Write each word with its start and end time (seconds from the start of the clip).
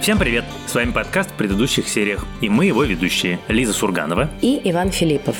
Всем 0.00 0.18
привет! 0.18 0.46
С 0.66 0.74
вами 0.74 0.92
подкаст 0.92 1.30
в 1.30 1.34
предыдущих 1.34 1.86
сериях, 1.86 2.24
и 2.40 2.48
мы 2.48 2.64
его 2.64 2.84
ведущие 2.84 3.38
Лиза 3.48 3.74
Сурганова 3.74 4.30
и 4.40 4.58
Иван 4.64 4.90
Филиппов. 4.92 5.36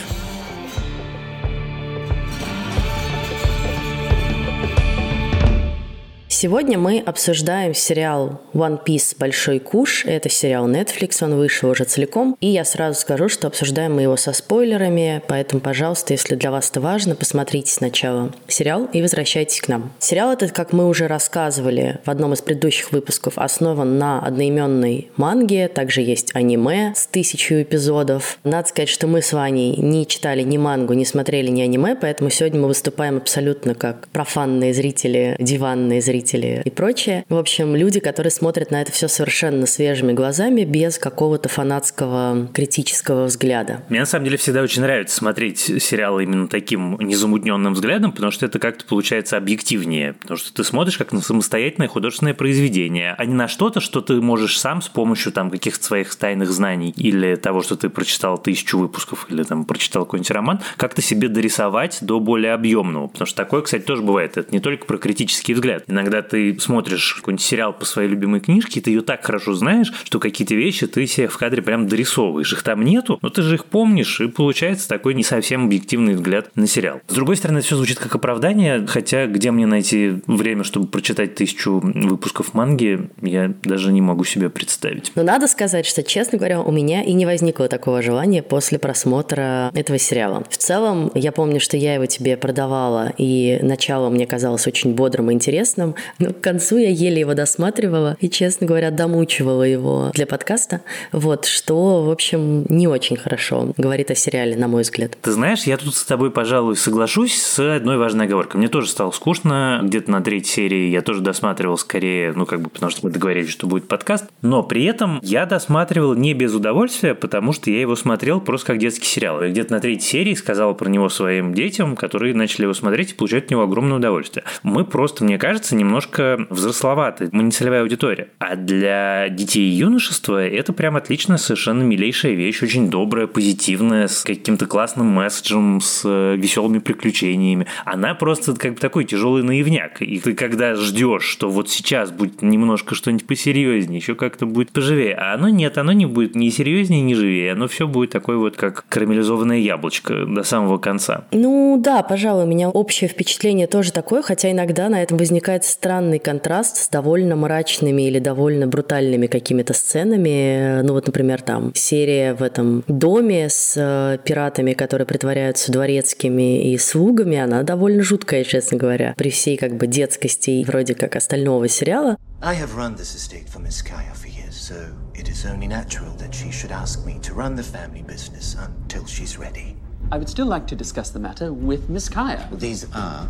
Сегодня 6.43 6.79
мы 6.79 7.01
обсуждаем 7.01 7.75
сериал 7.75 8.41
One 8.55 8.83
Piece 8.83 9.15
Большой 9.19 9.59
Куш. 9.59 10.07
Это 10.07 10.31
сериал 10.31 10.71
Netflix, 10.71 11.23
он 11.23 11.35
вышел 11.37 11.69
уже 11.69 11.85
целиком. 11.85 12.35
И 12.41 12.47
я 12.47 12.65
сразу 12.65 12.99
скажу, 12.99 13.29
что 13.29 13.47
обсуждаем 13.47 13.97
мы 13.97 14.01
его 14.01 14.17
со 14.17 14.33
спойлерами, 14.33 15.21
поэтому, 15.29 15.61
пожалуйста, 15.61 16.15
если 16.15 16.37
для 16.37 16.51
вас 16.51 16.71
это 16.71 16.81
важно, 16.81 17.15
посмотрите 17.15 17.71
сначала 17.71 18.33
сериал 18.49 18.89
и 18.91 19.03
возвращайтесь 19.03 19.61
к 19.61 19.69
нам. 19.69 19.93
Сериал 19.99 20.33
этот, 20.33 20.53
как 20.53 20.73
мы 20.73 20.89
уже 20.89 21.09
рассказывали 21.09 21.99
в 22.07 22.11
одном 22.11 22.33
из 22.33 22.41
предыдущих 22.41 22.91
выпусков, 22.91 23.37
основан 23.37 23.99
на 23.99 24.21
одноименной 24.21 25.11
манге, 25.19 25.69
также 25.69 26.01
есть 26.01 26.35
аниме 26.35 26.95
с 26.97 27.07
тысячу 27.07 27.57
эпизодов. 27.57 28.39
Надо 28.45 28.67
сказать, 28.67 28.89
что 28.89 29.07
мы 29.07 29.21
с 29.21 29.35
Ваней 29.35 29.77
не 29.77 30.07
читали 30.07 30.41
ни 30.41 30.57
мангу, 30.57 30.95
не 30.95 31.05
смотрели 31.05 31.49
ни 31.49 31.61
аниме, 31.61 31.97
поэтому 32.01 32.31
сегодня 32.31 32.63
мы 32.63 32.69
выступаем 32.69 33.19
абсолютно 33.19 33.75
как 33.75 34.09
профанные 34.09 34.73
зрители, 34.73 35.37
диванные 35.39 36.01
зрители 36.01 36.30
родители 36.31 36.63
и 36.65 36.71
прочее. 36.71 37.25
В 37.29 37.37
общем, 37.37 37.77
люди, 37.77 38.01
которые 38.01 38.31
смотрят 38.31 38.71
на 38.71 38.83
это 38.83 38.93
все 38.93 39.09
совершенно 39.09 39.67
свежими 39.67 40.13
глазами, 40.13 40.65
без 40.65 40.99
какого-то 40.99 41.49
фанатского 41.49 42.49
критического 42.53 43.25
взгляда. 43.25 43.83
Мне 43.89 44.01
на 44.01 44.07
самом 44.07 44.25
деле 44.25 44.37
всегда 44.37 44.63
очень 44.63 44.83
нравится 44.83 45.17
смотреть 45.17 45.59
сериалы 45.59 46.25
именно 46.25 46.49
таким 46.49 46.97
незамутненным 46.99 47.75
взглядом, 47.75 48.13
потому 48.13 48.31
что 48.31 48.47
это 48.47 48.59
как-то 48.59 48.85
получается 48.85 49.37
объективнее. 49.37 50.15
Потому 50.15 50.39
что 50.39 50.53
ты 50.53 50.65
смотришь 50.65 50.99
как 50.99 51.13
на 51.13 51.21
самостоятельное 51.21 51.89
художественное 51.89 52.35
произведение, 52.35 53.15
а 53.17 53.25
не 53.25 53.35
на 53.35 53.49
что-то, 53.49 53.81
что 53.81 54.01
ты 54.01 54.15
можешь 54.21 54.59
сам 54.59 54.83
с 54.83 54.89
помощью 54.89 55.33
там 55.33 55.51
каких-то 55.51 55.85
своих 55.85 56.15
тайных 56.15 56.51
знаний 56.51 56.93
или 56.97 57.37
того, 57.37 57.63
что 57.63 57.77
ты 57.77 57.89
прочитал 57.89 58.39
тысячу 58.39 58.79
выпусков 58.79 59.27
или 59.31 59.43
там 59.43 59.65
прочитал 59.65 60.05
какой-нибудь 60.05 60.31
роман, 60.31 60.61
как-то 60.77 61.03
себе 61.03 61.29
дорисовать 61.29 61.99
до 62.01 62.21
более 62.21 62.53
объемного. 62.53 63.09
Потому 63.09 63.27
что 63.27 63.37
такое, 63.37 63.63
кстати, 63.63 63.83
тоже 63.83 64.03
бывает. 64.03 64.37
Это 64.37 64.53
не 64.53 64.61
только 64.61 64.87
про 64.87 64.99
критический 64.99 65.55
взгляд. 65.55 65.85
Иногда 65.87 66.20
ты 66.23 66.59
смотришь 66.59 67.15
какой-нибудь 67.15 67.45
сериал 67.45 67.73
по 67.73 67.85
своей 67.85 68.09
любимой 68.09 68.41
книжке, 68.41 68.81
ты 68.81 68.91
ее 68.91 69.03
так 69.03 69.25
хорошо 69.25 69.55
знаешь, 69.55 69.93
что 70.05 70.19
какие-то 70.19 70.55
вещи 70.55 70.87
ты 70.87 71.07
себе 71.07 71.29
в 71.29 71.37
кадре 71.37 71.63
прям 71.63 71.87
дорисовываешь. 71.87 72.53
Их 72.53 72.63
там 72.63 72.85
нету, 72.85 73.19
но 73.23 73.31
ты 73.31 73.43
же 73.43 73.55
их 73.55 73.65
помнишь, 73.65 74.21
и 74.21 74.29
получается 74.29 74.89
такой 74.89 75.15
не 75.15 75.23
совсем 75.23 75.67
объективный 75.67 76.15
взгляд 76.15 76.51
на 76.55 76.67
сериал. 76.67 77.01
С 77.09 77.15
другой 77.15 77.37
стороны, 77.37 77.59
это 77.59 77.67
все 77.67 77.77
звучит 77.77 77.99
как 77.99 78.15
оправдание, 78.15 78.87
хотя 78.87 79.27
где 79.27 79.51
мне 79.51 79.67
найти 79.67 80.21
время, 80.27 80.65
чтобы 80.65 80.87
прочитать 80.87 81.35
тысячу 81.35 81.81
выпусков 81.83 82.55
манги, 82.55 83.09
я 83.23 83.53
даже 83.63 83.93
не 83.93 84.01
могу 84.01 84.25
себе 84.25 84.51
представить. 84.51 85.13
Но 85.15 85.23
надо 85.23 85.47
сказать, 85.49 85.87
что, 85.87 86.03
честно 86.03 86.39
говоря, 86.39 86.61
у 86.61 86.73
меня 86.73 87.03
и 87.03 87.13
не 87.13 87.27
возникло 87.27 87.69
такого 87.69 88.03
желания 88.03 88.43
после 88.43 88.79
просмотра 88.79 89.71
этого 89.75 89.99
сериала. 89.99 90.45
В 90.49 90.57
целом, 90.57 91.11
я 91.15 91.33
помню, 91.33 91.61
что 91.61 91.77
я 91.77 91.95
его 91.95 92.07
тебе 92.07 92.37
продавала, 92.37 93.13
и 93.17 93.59
начало 93.63 94.11
мне 94.11 94.27
казалось 94.27 94.67
очень 94.67 94.95
бодрым 94.95 95.31
и 95.31 95.35
интересным, 95.35 95.95
но 96.19 96.33
к 96.33 96.41
концу 96.41 96.79
я 96.79 96.91
еле 96.91 97.21
его 97.21 97.35
досматривала 97.35 98.17
и, 98.21 98.29
честно 98.29 98.67
говоря, 98.67 98.91
домучивала 98.91 99.63
его 99.63 100.11
для 100.15 100.27
подкаста. 100.27 100.83
Вот, 101.13 101.45
что, 101.45 102.03
в 102.05 102.11
общем, 102.11 102.65
не 102.69 102.89
очень 102.89 103.17
хорошо 103.17 103.73
говорит 103.77 104.11
о 104.11 104.15
сериале, 104.15 104.57
на 104.57 104.69
мой 104.69 104.83
взгляд. 104.83 105.17
Ты 105.23 105.33
знаешь, 105.33 105.65
я 105.65 105.77
тут 105.77 105.95
с 105.95 106.05
тобой, 106.05 106.31
пожалуй, 106.31 106.77
соглашусь 106.77 107.41
с 107.41 107.59
одной 107.77 107.97
важной 107.97 108.27
оговоркой. 108.27 108.59
Мне 108.59 108.69
тоже 108.69 108.89
стало 108.89 109.11
скучно. 109.11 109.81
Где-то 109.83 110.11
на 110.11 110.21
третьей 110.21 110.51
серии 110.51 110.89
я 110.89 111.03
тоже 111.03 111.21
досматривал 111.21 111.79
скорее, 111.79 112.33
ну, 112.33 112.47
как 112.47 112.63
бы, 112.63 112.71
потому 112.71 112.91
что 112.91 113.07
мы 113.07 113.13
договорились, 113.13 113.51
что 113.51 113.67
будет 113.67 113.89
подкаст. 113.89 114.27
Но 114.43 114.63
при 114.63 114.85
этом 114.85 115.21
я 115.23 115.47
досматривал 115.47 116.15
не 116.15 116.35
без 116.35 116.55
удовольствия, 116.55 117.15
потому 117.15 117.53
что 117.53 117.71
я 117.71 117.81
его 117.81 117.97
смотрел 117.97 118.41
просто 118.41 118.69
как 118.69 118.79
детский 118.79 119.07
сериал. 119.07 119.43
Я 119.43 119.51
где-то 119.51 119.73
на 119.73 119.81
третьей 119.81 120.09
серии 120.09 120.35
сказал 120.35 120.75
про 120.75 120.89
него 120.89 121.09
своим 121.09 121.55
детям, 121.55 121.97
которые 121.97 122.35
начали 122.35 122.63
его 122.63 122.75
смотреть 122.75 123.13
и 123.13 123.15
получать 123.15 123.45
от 123.45 123.51
него 123.51 123.63
огромное 123.63 123.99
удовольствие. 123.99 124.45
Мы 124.63 124.85
просто, 124.85 125.25
мне 125.25 125.39
кажется, 125.39 125.77
немного 125.77 126.00
немножко 126.01 126.47
взрословатый, 126.51 127.29
мы 127.33 127.43
не 127.43 127.51
целевая 127.51 127.83
аудитория. 127.83 128.29
А 128.39 128.57
для 128.57 129.29
детей 129.29 129.71
и 129.71 129.75
юношества 129.75 130.45
это 130.47 130.73
прям 130.73 130.97
отличная, 130.97 131.37
совершенно 131.37 131.83
милейшая 131.83 132.33
вещь, 132.33 132.63
очень 132.63 132.91
добрая, 132.91 133.27
позитивная, 133.27 134.09
с 134.09 134.23
каким-то 134.23 134.67
классным 134.67 135.07
месседжем, 135.07 135.81
с 135.81 136.03
э, 136.05 136.37
веселыми 136.37 136.79
приключениями. 136.79 137.67
Она 137.85 138.15
просто 138.15 138.55
как 138.55 138.75
бы 138.75 138.81
такой 138.81 139.05
тяжелый 139.05 139.43
наивняк. 139.43 140.01
И 140.01 140.19
ты 140.19 140.35
когда 140.35 140.75
ждешь, 140.75 141.25
что 141.25 141.51
вот 141.51 141.69
сейчас 141.69 142.11
будет 142.11 142.43
немножко 142.43 142.95
что-нибудь 142.95 143.27
посерьезнее, 143.27 143.99
еще 143.99 144.15
как-то 144.15 144.47
будет 144.47 144.71
поживее, 144.73 145.15
а 145.15 145.35
оно 145.35 145.49
нет, 145.49 145.77
оно 145.79 145.93
не 145.93 146.07
будет 146.07 146.35
ни 146.35 146.49
серьезнее, 146.49 147.03
ни 147.03 147.15
живее, 147.15 147.53
оно 147.53 147.69
все 147.69 147.87
будет 147.87 148.11
такое 148.11 148.39
вот 148.39 148.57
как 148.57 148.85
карамелизованное 148.89 149.59
яблочко 149.59 150.25
до 150.27 150.43
самого 150.43 150.79
конца. 150.79 151.25
Ну 151.33 151.79
да, 151.79 152.03
пожалуй, 152.03 152.45
у 152.45 152.47
меня 152.47 152.71
общее 152.71 153.09
впечатление 153.09 153.67
тоже 153.67 153.93
такое, 153.93 154.23
хотя 154.23 154.51
иногда 154.51 154.89
на 154.89 155.03
этом 155.03 155.19
возникает 155.19 155.65
странный 155.91 156.21
контраст 156.21 156.77
с 156.77 156.89
довольно 156.89 157.35
мрачными 157.35 158.03
или 158.03 158.21
довольно 158.21 158.69
брутальными 158.69 159.27
какими-то 159.27 159.75
сценами. 159.75 160.83
Ну 160.83 160.93
вот, 160.93 161.09
например, 161.09 161.43
там 161.43 161.73
серия 161.75 162.33
в 162.35 162.45
этом 162.45 162.85
доме 162.87 163.49
с 163.49 163.75
э, 163.77 164.19
пиратами, 164.25 164.73
которые 164.75 165.05
притворяются 165.05 165.73
дворецкими 165.73 166.73
и 166.73 166.79
слугами, 166.79 167.39
она 167.39 167.65
довольно 167.65 168.05
жуткая, 168.05 168.45
честно 168.45 168.79
говоря, 168.79 169.15
при 169.17 169.31
всей 169.31 169.57
как 169.57 169.79
бы 169.79 169.89
детскости 169.89 170.65
вроде 170.65 170.95
как 170.95 171.17
остального 171.17 171.67
сериала. 171.67 172.17
I 172.41 172.55
have 172.55 172.77
run 172.77 172.95
this 172.95 173.17
estate 173.17 173.49
for 173.49 173.61
Miss 173.61 173.83
Kaya 173.83 174.15
for 174.15 174.29
years, 174.29 174.55
so 174.55 174.77
it 175.17 175.29
is 175.29 175.45
only 175.45 175.67
natural 175.67 176.13
that 176.19 176.33
she 176.33 176.53
should 176.53 176.71
ask 176.71 177.05
me 177.05 177.19
to 177.23 177.35
run 177.35 177.57
the 177.57 177.65
family 177.65 178.05
business 178.07 178.55
until 178.55 179.05
she's 179.07 179.37
ready. 179.37 179.75
I 180.13 180.19
would 180.19 180.29
still 180.29 180.47
like 180.47 180.69
to 180.69 180.77
discuss 180.77 181.11
the 181.11 181.19
matter 181.19 181.53
with 181.53 181.91
Miss 181.91 182.09
Kaya. 182.09 182.49
These 182.53 182.87
are 182.95 183.29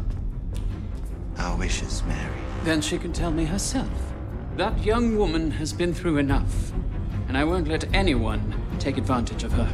our 1.39 1.57
wishes, 1.57 2.03
Mary. 2.07 2.50
Then 2.63 2.81
she 2.83 2.99
can 2.99 3.13
tell 3.13 3.31
me 3.31 3.47
herself. 3.47 3.89
That 4.57 4.85
young 4.85 5.17
woman 5.17 5.53
has 5.53 5.73
been 5.73 5.95
through 5.95 6.19
enough, 6.19 6.73
and 7.27 7.37
I 7.37 7.45
won't 7.45 7.69
let 7.69 7.93
anyone 7.95 8.55
take 8.79 8.99
advantage 8.99 9.45
of 9.45 9.53
her. 9.53 9.69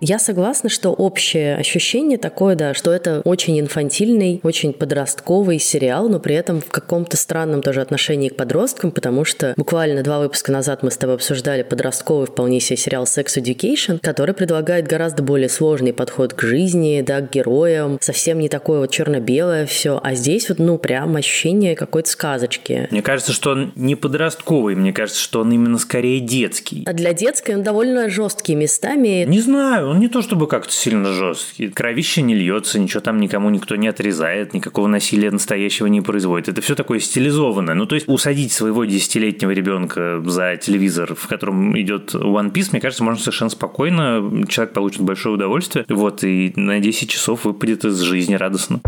Я 0.00 0.18
согласна, 0.18 0.70
что 0.70 0.90
общее 0.90 1.56
ощущение 1.56 2.16
такое, 2.16 2.54
да, 2.56 2.72
что 2.72 2.90
это 2.90 3.20
очень 3.24 3.60
инфантильный, 3.60 4.40
очень 4.42 4.72
подростковый 4.72 5.58
сериал, 5.58 6.08
но 6.08 6.18
при 6.18 6.34
этом 6.34 6.62
в 6.62 6.70
каком-то 6.70 7.18
странном 7.18 7.60
тоже 7.60 7.82
отношении 7.82 8.30
к 8.30 8.36
подросткам, 8.36 8.92
потому 8.92 9.26
что 9.26 9.52
буквально 9.58 10.02
два 10.02 10.20
выпуска 10.20 10.52
назад 10.52 10.82
мы 10.82 10.90
с 10.90 10.96
тобой 10.96 11.16
обсуждали 11.16 11.62
подростковый 11.62 12.26
вполне 12.26 12.60
себе 12.60 12.78
сериал 12.78 13.04
Sex 13.04 13.26
Education, 13.36 13.98
который 14.00 14.34
предлагает 14.34 14.88
гораздо 14.88 15.22
более 15.22 15.50
сложный 15.50 15.92
подход 15.92 16.32
к 16.32 16.40
жизни, 16.40 17.04
да, 17.06 17.20
к 17.20 17.30
героям, 17.30 17.98
совсем 18.00 18.38
не 18.38 18.48
такое 18.48 18.80
вот 18.80 18.90
черно-белое 18.90 19.66
все, 19.66 20.00
а 20.02 20.14
здесь 20.14 20.48
вот, 20.48 20.58
ну, 20.58 20.78
прям 20.78 21.16
ощущение 21.16 21.76
какой-то 21.76 22.08
сказочки. 22.08 22.88
Мне 22.90 23.02
кажется, 23.02 23.32
что 23.32 23.50
он 23.50 23.72
не 23.76 23.96
подростковый, 23.96 24.76
мне 24.76 24.94
кажется, 24.94 25.20
что 25.20 25.40
он 25.40 25.52
именно 25.52 25.76
скорее 25.76 26.20
детский. 26.20 26.84
А 26.86 26.94
для 26.94 27.12
детской 27.12 27.54
он 27.54 27.62
довольно 27.62 28.08
жесткий 28.08 28.54
местами. 28.54 29.26
Не 29.28 29.40
знаю, 29.40 29.89
он 29.90 29.98
не 29.98 30.06
то 30.06 30.22
чтобы 30.22 30.46
как-то 30.46 30.72
сильно 30.72 31.12
жесткий. 31.12 31.68
Кровище 31.68 32.22
не 32.22 32.36
льется, 32.36 32.78
ничего 32.78 33.00
там 33.00 33.18
никому 33.18 33.50
никто 33.50 33.74
не 33.74 33.88
отрезает, 33.88 34.54
никакого 34.54 34.86
насилия 34.86 35.32
настоящего 35.32 35.88
не 35.88 36.00
производит. 36.00 36.48
Это 36.48 36.60
все 36.60 36.76
такое 36.76 37.00
стилизованное. 37.00 37.74
Ну, 37.74 37.86
то 37.86 37.96
есть 37.96 38.08
усадить 38.08 38.52
своего 38.52 38.84
десятилетнего 38.84 39.50
ребенка 39.50 40.22
за 40.24 40.56
телевизор, 40.56 41.16
в 41.16 41.26
котором 41.26 41.76
идет 41.76 42.14
One 42.14 42.52
Piece, 42.52 42.68
мне 42.70 42.80
кажется, 42.80 43.02
можно 43.02 43.20
совершенно 43.20 43.50
спокойно. 43.50 44.46
Человек 44.48 44.74
получит 44.74 45.00
большое 45.00 45.34
удовольствие. 45.34 45.84
Вот, 45.88 46.22
и 46.22 46.52
на 46.54 46.78
10 46.78 47.10
часов 47.10 47.44
выпадет 47.44 47.84
из 47.84 47.98
жизни 47.98 48.34
радостно. 48.34 48.80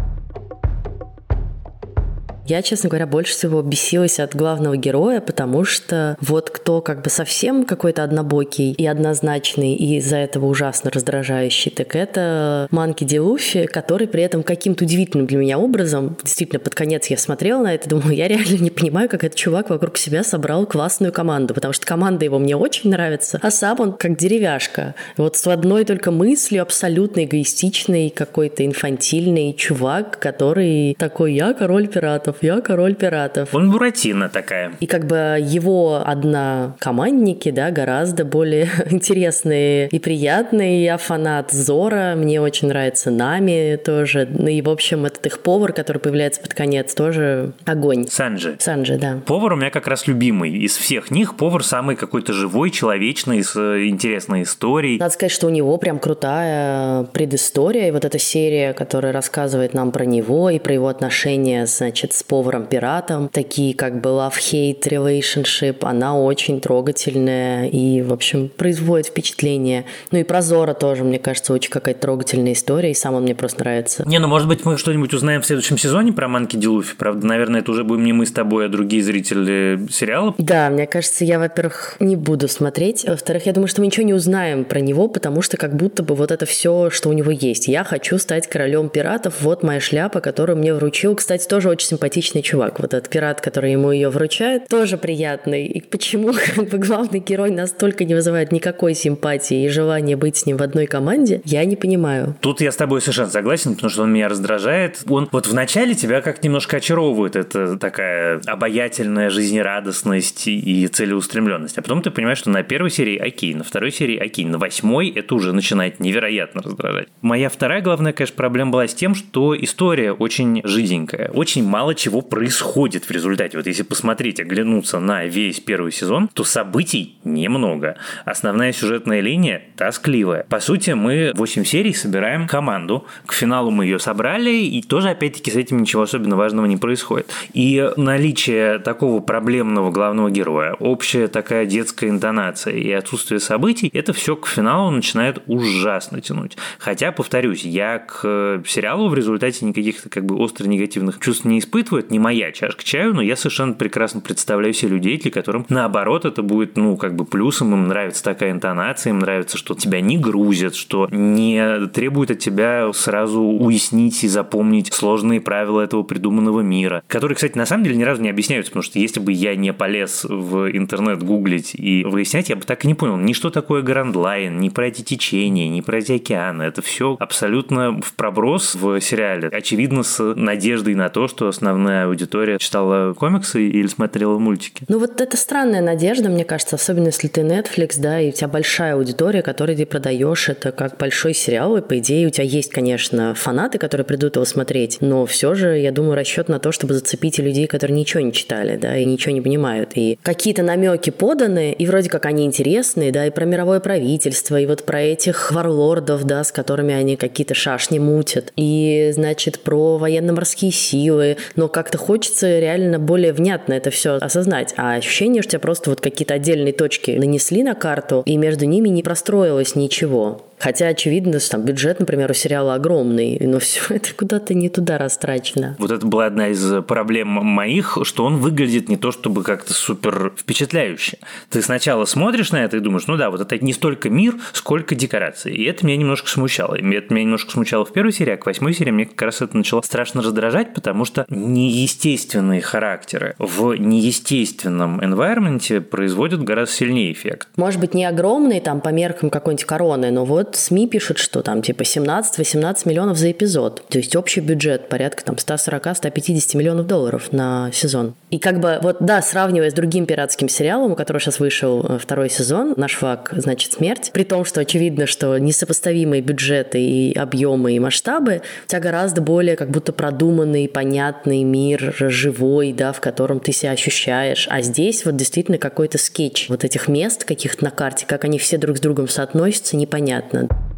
Я, 2.47 2.61
честно 2.63 2.89
говоря, 2.89 3.07
больше 3.07 3.35
всего 3.35 3.63
бесилась 3.63 4.19
от 4.19 4.35
главного 4.35 4.77
героя, 4.77 5.21
потому 5.21 5.65
что 5.65 6.17
вот 6.21 6.51
кто 6.51 6.81
как 6.81 7.03
бы 7.03 7.09
совсем 7.09 7.65
какой-то 7.65 8.03
однобокий 8.03 8.73
и 8.73 8.85
однозначный, 8.85 9.75
и 9.75 9.99
из-за 9.99 10.17
этого 10.17 10.47
ужасно 10.47 10.91
раздражающий, 10.91 11.71
так 11.71 11.95
это 11.95 12.67
Манки 12.71 13.05
Ди 13.05 13.21
Луфи, 13.21 13.67
который 13.67 14.09
при 14.09 14.25
этом 14.25 14.43
каким-то 14.43 14.85
удивительным 14.85 15.27
для 15.27 15.39
меня 15.39 15.59
образом, 15.59 16.17
действительно, 16.23 16.59
под 16.59 16.75
конец 16.75 17.07
я 17.07 17.17
смотрела 17.17 17.63
на 17.63 17.75
это, 17.75 17.89
думаю, 17.89 18.17
я 18.17 18.27
реально 18.27 18.57
не 18.57 18.71
понимаю, 18.71 19.09
как 19.09 19.23
этот 19.23 19.39
чувак 19.39 19.71
вокруг 19.71 19.97
себя 19.97 20.25
собрал 20.25 20.67
классную 20.67 21.13
команду, 21.13 21.55
потому 21.55 21.73
что 21.73 21.87
команда 21.87 22.25
его 22.25 22.39
мне 22.41 22.57
очень 22.57 22.91
нравится, 22.91 23.39
а 23.41 23.51
сам 23.53 23.81
он 23.81 23.93
как 23.93 24.17
деревяшка. 24.17 24.95
Вот 25.17 25.37
с 25.37 25.47
одной 25.47 25.85
только 25.85 26.11
мыслью 26.11 26.63
абсолютно 26.63 27.25
эгоистичный, 27.25 28.11
какой-то 28.11 28.67
инфантильный 28.67 29.55
чувак, 29.55 30.19
который 30.19 30.97
такой, 30.99 31.35
я 31.35 31.55
король 31.55 31.87
пиратов, 31.87 32.32
пиратов. 32.33 32.43
Я 32.43 32.61
король 32.61 32.95
пиратов. 32.95 33.55
Он 33.55 33.71
Буратино 33.71 34.29
такая. 34.29 34.73
И 34.81 34.87
как 34.87 35.07
бы 35.07 35.39
его 35.41 36.03
одна 36.05 36.75
командники, 36.79 37.51
да, 37.51 37.71
гораздо 37.71 38.25
более 38.25 38.69
интересные 38.91 39.89
и 39.89 39.99
приятные. 39.99 40.85
Я 40.85 40.97
фанат 40.97 41.51
Зора, 41.51 42.15
мне 42.17 42.41
очень 42.41 42.69
нравится 42.69 43.11
Нами 43.11 43.77
тоже. 43.77 44.29
Ну 44.31 44.49
и, 44.49 44.63
в 44.63 44.69
общем, 44.69 45.05
этот 45.05 45.27
их 45.27 45.41
повар, 45.41 45.73
который 45.73 45.99
появляется 45.99 46.41
под 46.41 46.55
конец, 46.55 46.95
тоже 46.95 47.53
огонь. 47.65 48.07
Санджи. 48.09 48.57
Санджи, 48.59 48.99
да. 48.99 49.21
Повар 49.27 49.53
у 49.53 49.57
меня 49.57 49.71
как 49.71 49.87
раз 49.87 50.07
любимый. 50.07 50.51
Из 50.51 50.77
всех 50.77 51.11
них 51.11 51.37
повар 51.37 51.65
самый 51.65 51.97
какой-то 51.97 52.33
живой, 52.33 52.71
человечный, 52.71 53.43
с 53.43 53.57
э, 53.57 53.87
интересной 53.87 54.43
историей. 54.43 54.99
Надо 54.99 55.13
сказать, 55.13 55.33
что 55.33 55.47
у 55.47 55.51
него 55.51 55.77
прям 55.79 55.99
крутая 55.99 57.05
предыстория. 57.05 57.89
И 57.89 57.91
вот 57.91 58.05
эта 58.05 58.19
серия, 58.19 58.73
которая 58.73 59.13
рассказывает 59.13 59.75
нам 59.75 59.93
про 59.93 60.05
него 60.05 60.51
и 60.51 60.59
про 60.59 60.75
его 60.75 60.89
отношения, 60.89 61.67
значит, 61.67 62.13
с 62.13 62.22
поваром-пиратом, 62.23 63.29
такие 63.29 63.75
как 63.75 64.01
бы 64.01 64.11
love-hate 64.11 64.83
relationship, 64.83 65.79
она 65.83 66.19
очень 66.19 66.61
трогательная 66.61 67.67
и, 67.67 68.03
в 68.03 68.13
общем, 68.13 68.49
производит 68.49 69.07
впечатление. 69.07 69.85
Ну 70.11 70.19
и 70.19 70.23
про 70.23 70.43
Зора 70.43 70.75
тоже, 70.75 71.05
мне 71.05 71.19
кажется, 71.19 71.53
очень 71.53 71.71
какая-то 71.71 72.01
трогательная 72.01 72.53
история, 72.53 72.91
и 72.91 72.95
сам 72.95 73.15
он 73.15 73.25
мне 73.25 73.35
просто 73.35 73.61
нравится. 73.61 74.05
Не, 74.07 74.19
ну 74.19 74.29
может 74.29 74.49
быть 74.49 74.65
мы 74.65 74.79
что-нибудь 74.79 75.13
узнаем 75.13 75.43
в 75.43 75.47
следующем 75.47 75.79
сезоне 75.79 76.13
про 76.13 76.29
Манки 76.29 76.57
Дилуфи, 76.57 76.95
правда, 76.97 77.27
наверное, 77.27 77.61
это 77.61 77.71
уже 77.71 77.85
будем 77.85 78.05
не 78.05 78.13
мы 78.13 78.27
с 78.27 78.33
тобой, 78.33 78.67
а 78.67 78.69
другие 78.69 79.03
зрители 79.03 79.87
сериала. 79.91 80.35
Да, 80.39 80.71
мне 80.71 80.87
кажется, 80.87 81.25
я, 81.25 81.39
во-первых, 81.39 81.97
не 82.01 82.17
буду 82.17 82.49
смотреть, 82.49 83.05
во-вторых, 83.07 83.47
я 83.47 83.53
думаю, 83.53 83.69
что 83.69 83.81
мы 83.81 83.87
ничего 83.87 84.07
не 84.07 84.15
узнаем 84.15 84.65
про 84.65 84.81
него, 84.81 85.09
потому 85.09 85.43
что 85.43 85.57
как 85.57 85.77
будто 85.77 86.03
бы 86.03 86.15
вот 86.15 86.31
это 86.31 86.47
все, 86.47 86.91
что 86.91 87.09
у 87.09 87.13
него 87.13 87.31
есть. 87.31 87.69
Я 87.69 87.85
хочу 87.85 88.19
стать 88.19 88.49
королем 88.49 88.89
пиратов, 88.89 89.43
вот 89.43 89.63
моя 89.63 89.81
шляпа, 89.81 90.21
которую 90.21 90.59
мне 90.59 90.73
вручил. 90.75 91.15
Кстати, 91.15 91.47
тоже 91.47 91.69
очень 91.69 91.89
симпатичный 91.89 92.12
чувак. 92.21 92.81
Вот 92.81 92.95
этот 92.95 93.09
пират, 93.09 93.41
который 93.41 93.73
ему 93.73 93.93
ее 93.93 94.11
вручает, 94.11 94.69
тоже 94.69 94.97
приятный. 94.97 95.67
И 95.67 95.81
почему 95.81 96.33
как 96.55 96.69
бы 96.69 96.79
главный 96.79 97.21
герой 97.21 97.51
настолько 97.51 98.05
не 98.05 98.15
вызывает 98.15 98.53
никакой 98.53 98.95
симпатии 98.95 99.65
и 99.65 99.69
желания 99.69 100.17
быть 100.17 100.37
с 100.37 100.47
ним 100.47 100.57
в 100.57 100.63
одной 100.63 100.87
команде, 100.87 101.41
я 101.45 101.65
не 101.65 101.77
понимаю. 101.77 102.37
Тут 102.41 102.61
я 102.61 102.73
с 102.73 102.77
тобой 102.77 103.01
совершенно 103.01 103.31
согласен, 103.31 103.75
потому 103.75 103.91
что 103.91 104.03
он 104.03 104.13
меня 104.13 104.29
раздражает. 104.29 105.03
Он 105.09 105.29
вот 105.33 105.47
вначале 105.47 105.95
тебя 105.95 106.21
как 106.21 106.43
немножко 106.43 106.79
очаровывает. 106.79 107.37
Это 107.37 107.79
такая 107.79 108.41
обаятельная 108.47 109.31
жизнерадостность 109.31 110.49
и 110.49 110.87
целеустремленность. 110.89 111.79
А 111.79 111.83
потом 111.83 112.03
ты 112.03 112.11
понимаешь, 112.11 112.39
что 112.39 112.51
на 112.51 112.63
первой 112.63 112.91
серии 112.91 113.17
окей, 113.17 113.55
на 113.55 113.65
второй 113.65 113.93
серии 113.93 114.19
окей, 114.19 114.45
на 114.45 114.59
восьмой 114.59 115.09
это 115.11 115.35
уже 115.35 115.53
начинает 115.53 116.01
невероятно 116.01 116.63
раздражать. 116.63 117.09
Моя 117.21 117.49
вторая 117.49 117.81
главная, 117.81 118.13
конечно, 118.13 118.37
проблема 118.37 118.73
была 118.73 118.87
с 118.87 118.95
тем, 118.95 119.15
что 119.15 119.57
история 119.59 120.13
очень 120.13 120.61
жиденькая. 120.65 121.31
Очень 121.31 121.65
мало 121.65 121.95
чего 122.03 122.21
происходит 122.21 123.05
в 123.05 123.11
результате. 123.13 123.57
Вот 123.57 123.69
если 123.69 123.85
посмотреть, 123.85 124.41
оглянуться 124.41 124.99
на 124.99 125.25
весь 125.25 125.61
первый 125.61 125.93
сезон, 125.93 126.29
то 126.33 126.43
событий 126.43 127.17
немного. 127.23 127.97
Основная 128.25 128.73
сюжетная 128.73 129.21
линия 129.21 129.63
тоскливая. 129.77 130.45
По 130.49 130.59
сути, 130.59 130.91
мы 130.91 131.31
8 131.37 131.63
серий 131.63 131.95
собираем 131.95 132.49
команду. 132.49 133.07
К 133.25 133.33
финалу 133.33 133.71
мы 133.71 133.85
ее 133.85 134.01
собрали, 134.01 134.51
и 134.51 134.83
тоже, 134.83 135.11
опять-таки, 135.11 135.53
с 135.53 135.55
этим 135.55 135.81
ничего 135.81 136.03
особенно 136.03 136.35
важного 136.35 136.67
не 136.67 136.77
происходит. 136.77 137.31
И 137.53 137.89
наличие 137.97 138.81
такого 138.81 139.21
проблемного 139.21 139.93
главного 139.93 140.29
героя, 140.29 140.75
общая 140.75 141.29
такая 141.29 141.67
детская 141.67 142.09
интонация 142.09 142.75
и 142.75 142.91
отсутствие 142.91 143.39
событий, 143.39 143.91
это 143.93 144.13
все 144.13 144.35
к 144.35 144.49
финалу 144.49 144.91
начинает 144.91 145.41
ужасно 145.47 146.21
тянуть. 146.21 146.57
Хотя, 146.81 147.13
повторюсь, 147.13 147.65
я 147.65 148.01
к 148.01 148.61
сериалу 148.67 149.09
в 149.09 149.15
результате 149.15 149.65
никаких 149.65 150.03
как 150.11 150.27
бы 150.27 150.37
остро 150.37 150.67
негативных 150.67 151.21
чувств 151.21 151.45
не 151.45 151.61
испытываю. 151.61 151.92
Это 151.99 152.13
не 152.13 152.19
моя 152.19 152.53
чашка 152.53 152.85
чаю, 152.85 153.15
но 153.15 153.23
я 153.23 153.37
совершенно 153.37 153.75
прекрасно 153.75 154.21
представляю 154.21 154.73
себе 154.75 154.93
людей, 154.93 155.19
для 155.19 155.31
которым 155.31 155.67
наоборот 155.69 156.25
это 156.25 156.43
будет, 156.43 156.77
ну, 156.77 156.97
как 156.97 157.15
бы 157.15 157.25
плюсом, 157.25 157.73
им 157.73 157.89
нравится 157.89 158.23
такая 158.23 158.51
интонация, 158.51 159.11
им 159.11 159.19
нравится, 159.21 159.57
что 159.57 159.75
тебя 159.75 160.01
не 160.01 160.19
грузят, 160.19 160.75
что 160.75 161.09
не 161.11 161.87
требует 161.89 162.31
от 162.31 162.39
тебя 162.39 162.91
сразу 162.93 163.41
уяснить 163.43 164.25
и 164.25 164.29
запомнить 164.29 164.93
сложные 164.93 165.41
правила 165.41 165.81
этого 165.81 166.03
придуманного 166.03 166.61
мира, 166.61 167.03
которые, 167.07 167.37
кстати, 167.37 167.57
на 167.57 167.67
самом 167.67 167.85
деле 167.85 167.97
ни 167.97 168.03
разу 168.05 168.23
не 168.23 168.31
объясняются, 168.31 168.71
потому 168.71 168.83
что 168.83 168.99
если 168.99 169.21
бы 169.21 169.33
я 169.33 169.57
не 169.57 169.73
полез 169.73 170.25
в 170.25 170.71
интернет 170.71 171.23
гуглить 171.23 171.75
и 171.75 172.05
выяснять, 172.05 172.49
я 172.49 172.57
бы 172.57 172.63
так 172.63 172.85
и 172.85 172.89
не 172.89 172.95
понял 172.95 173.17
ни 173.17 173.33
что 173.33 173.51
такое 173.51 173.83
Грандлайн, 173.83 174.59
ни 174.59 174.69
про 174.69 174.89
эти 174.89 175.03
течения, 175.03 175.69
ни 175.69 175.81
про 175.81 175.99
эти 175.99 176.13
океаны. 176.13 176.63
Это 176.63 176.83
все 176.83 177.17
абсолютно 177.19 178.01
в 178.01 178.15
проброс 178.15 178.75
в 178.75 179.01
сериале. 179.01 179.49
Очевидно, 179.49 180.03
с 180.03 180.23
надеждой 180.35 180.95
на 180.95 181.09
то, 181.09 181.29
что 181.29 181.51
основная 181.83 182.07
аудитория 182.07 182.59
читала 182.59 183.13
комиксы 183.13 183.69
или 183.69 183.89
смотрела 183.89 184.39
мультики. 184.39 184.85
Ну 184.89 184.99
вот 184.99 185.21
это 185.21 185.37
странная 185.37 185.81
надежда, 185.81 186.29
мне 186.29 186.45
кажется, 186.45 186.77
особенно 186.77 187.07
если 187.07 187.27
ты 187.27 187.41
Netflix, 187.41 187.99
да, 187.99 188.21
и 188.21 188.29
у 188.29 188.33
тебя 188.33 188.47
большая 188.47 188.95
аудитория, 188.95 189.43
которой 189.43 189.75
ты 189.77 189.85
продаешь 189.85 190.49
это 190.49 190.71
как 190.71 190.97
большой 190.97 191.35
сериал, 191.35 191.77
и 191.77 191.81
по 191.81 191.99
идее 191.99 192.29
у 192.29 192.31
тебя 192.31 192.45
есть, 192.45 192.71
конечно, 192.71 193.35
фанаты, 193.35 193.79
которые 193.79 194.05
придут 194.05 194.37
его 194.37 194.45
смотреть, 194.45 194.99
но 195.01 195.27
все 195.27 195.55
же, 195.55 195.77
я 195.79 195.91
думаю, 195.91 196.15
расчет 196.15 196.49
на 196.49 196.61
то, 196.61 196.71
чтобы 196.71 196.95
зацепить 196.95 197.39
людей, 197.39 197.67
которые 197.67 197.97
ничего 197.97 198.23
не 198.23 198.33
читали, 198.33 198.77
да, 198.77 198.97
и 198.97 199.05
ничего 199.05 199.35
не 199.35 199.41
понимают. 199.41 199.91
И 199.97 200.19
какие-то 200.23 200.63
намеки 200.63 201.11
поданы, 201.11 201.73
и 201.73 201.87
вроде 201.87 202.09
как 202.09 202.27
они 202.27 202.45
интересные, 202.45 203.11
да, 203.11 203.27
и 203.27 203.31
про 203.31 203.45
мировое 203.45 203.81
правительство, 203.81 204.61
и 204.61 204.67
вот 204.67 204.85
про 204.85 205.01
этих 205.01 205.51
варлордов, 205.51 206.25
да, 206.25 206.45
с 206.45 206.53
которыми 206.53 206.95
они 206.95 207.17
какие-то 207.17 207.55
шашни 207.55 207.99
мутят, 207.99 208.53
и, 208.57 209.11
значит, 209.15 209.59
про 209.61 209.99
военно-морские 209.99 210.71
силы, 210.71 211.39
но 211.57 211.72
как-то 211.73 211.99
хочется 211.99 212.59
реально 212.61 212.99
более 212.99 213.33
внятно 213.33 213.73
это 213.73 213.91
все 213.91 214.19
осознать. 214.21 214.75
А 214.77 214.95
ощущение, 214.95 215.43
что 215.43 215.53
тебя 215.53 215.61
просто 215.61 215.91
вот 215.91 216.01
какие-то 216.01 216.35
отдельные 216.35 216.73
точки 216.73 217.13
нанесли 217.13 217.63
на 217.63 217.75
карту, 217.75 218.23
и 218.25 218.37
между 218.37 218.67
ними 218.67 218.89
не 218.89 219.03
простроилось 219.03 219.75
ничего. 219.75 220.43
Хотя 220.63 220.87
очевидно, 220.87 221.41
что 221.41 221.53
там 221.53 221.63
бюджет, 221.63 221.99
например, 221.99 222.31
у 222.31 222.35
сериала 222.35 222.75
огромный, 222.75 223.37
но 223.41 223.59
все 223.59 223.97
это 223.97 224.15
куда-то 224.15 224.55
не 224.55 224.69
туда 224.69 224.97
растрачено. 224.97 225.75
Вот 225.81 225.91
это 225.91 226.07
была 226.07 226.27
одна 226.27 226.49
из 226.49 226.85
проблем 226.85 227.29
моих, 227.29 227.99
что 228.05 228.25
он 228.25 228.37
выглядит 228.37 228.89
не 228.89 228.97
то 228.97 229.11
чтобы 229.11 229.43
как-то 229.43 229.75
супер 229.75 230.33
впечатляюще. 230.37 231.19
Ты 231.51 231.63
сначала 231.63 232.05
смотришь 232.05 232.53
на 232.53 232.65
это 232.65 232.77
и 232.77 232.81
думаешь, 232.81 233.09
ну 233.09 233.17
да, 233.17 233.31
вот 233.31 233.41
это 233.41 233.59
не 233.59 233.73
столько 233.73 234.09
мир, 234.09 234.37
сколько 234.53 234.95
декорации. 234.95 235.53
И 235.53 235.65
это 235.65 235.85
меня 235.85 235.97
немножко 235.97 236.29
смущало. 236.29 236.77
И 236.77 236.95
это 236.95 237.13
меня 237.13 237.25
немножко 237.25 237.51
смущало 237.51 237.85
в 237.85 237.93
первой 237.93 238.13
серии, 238.13 238.35
а 238.35 238.37
к 238.37 238.47
восьмой 238.47 238.73
серии 238.73 238.93
мне 238.93 239.07
как 239.07 239.21
раз 239.21 239.43
это 239.43 239.57
начало 239.57 239.81
страшно 239.83 240.23
раздражать, 240.23 240.75
потому 240.75 241.05
что 241.05 241.27
неестественные 241.29 242.61
характеры 242.61 243.35
в 243.39 243.75
неестественном 243.75 245.01
environment 245.01 245.81
производят 245.81 246.45
гораздо 246.45 246.73
сильнее 246.73 247.11
эффект. 247.11 247.49
Может 247.57 247.81
быть, 247.81 247.95
не 247.95 248.05
огромный 248.05 248.61
там 248.61 248.81
по 248.81 248.91
меркам 248.91 249.29
какой-нибудь 249.29 249.65
короны, 249.65 250.13
но 250.13 250.25
вот 250.25 250.52
СМИ 250.57 250.89
пишут, 250.89 251.19
что 251.19 251.43
там 251.43 251.63
типа 251.63 251.83
17-18 251.83 252.89
миллионов 252.89 253.19
за 253.19 253.31
эпизод. 253.31 253.85
То 253.89 253.99
есть 253.99 254.17
общий 254.17 254.41
бюджет 254.41 254.89
порядка 254.89 255.25
там 255.25 255.37
140-150 255.37 256.57
миллионов 256.57 256.87
долларов 256.87 257.33
на 257.33 257.71
сезон. 257.73 258.15
И 258.31 258.39
как 258.39 258.61
бы 258.61 258.79
вот 258.83 258.99
да, 259.01 259.23
сравнивая 259.23 259.71
с 259.71 259.75
другим 259.75 260.07
пиратским 260.07 260.49
сериалом, 260.49 260.93
у 260.93 260.97
которого 260.97 261.21
сейчас 261.21 261.41
вышел 261.41 261.85
э, 261.87 261.99
второй 261.99 262.31
сезон, 262.31 262.75
«Наш 262.77 262.95
флаг 262.95 263.31
значит 263.37 263.73
смерть», 263.73 264.11
при 264.13 264.25
том, 264.25 264.45
что 264.45 264.61
очевидно, 264.61 265.07
что 265.07 265.39
несопоставимые 265.39 266.23
бюджеты 266.23 266.81
и 266.81 267.15
объемы 267.15 267.75
и 267.75 267.79
масштабы, 267.79 268.43
у 268.65 268.69
тебя 268.69 268.81
гораздо 268.81 269.21
более 269.21 269.57
как 269.57 269.71
будто 269.71 269.93
продуманный, 269.93 270.69
понятный 270.69 271.43
мир, 271.43 271.95
живой, 271.99 272.73
да, 272.73 272.93
в 272.93 273.01
котором 273.01 273.41
ты 273.41 273.53
себя 273.53 273.73
ощущаешь. 273.73 274.47
А 274.51 274.63
здесь 274.63 275.05
вот 275.05 275.17
действительно 275.17 275.59
какой-то 275.59 275.99
скетч 275.99 276.49
вот 276.49 276.65
этих 276.65 276.89
мест 276.89 277.25
каких-то 277.25 277.65
на 277.65 277.71
карте, 277.71 278.07
как 278.07 278.25
они 278.25 278.39
все 278.39 278.59
друг 278.59 278.79
с 278.79 278.81
другом 278.81 279.09
соотносятся, 279.09 279.77
непонятно. 279.77 280.42
Amen. 280.43 280.72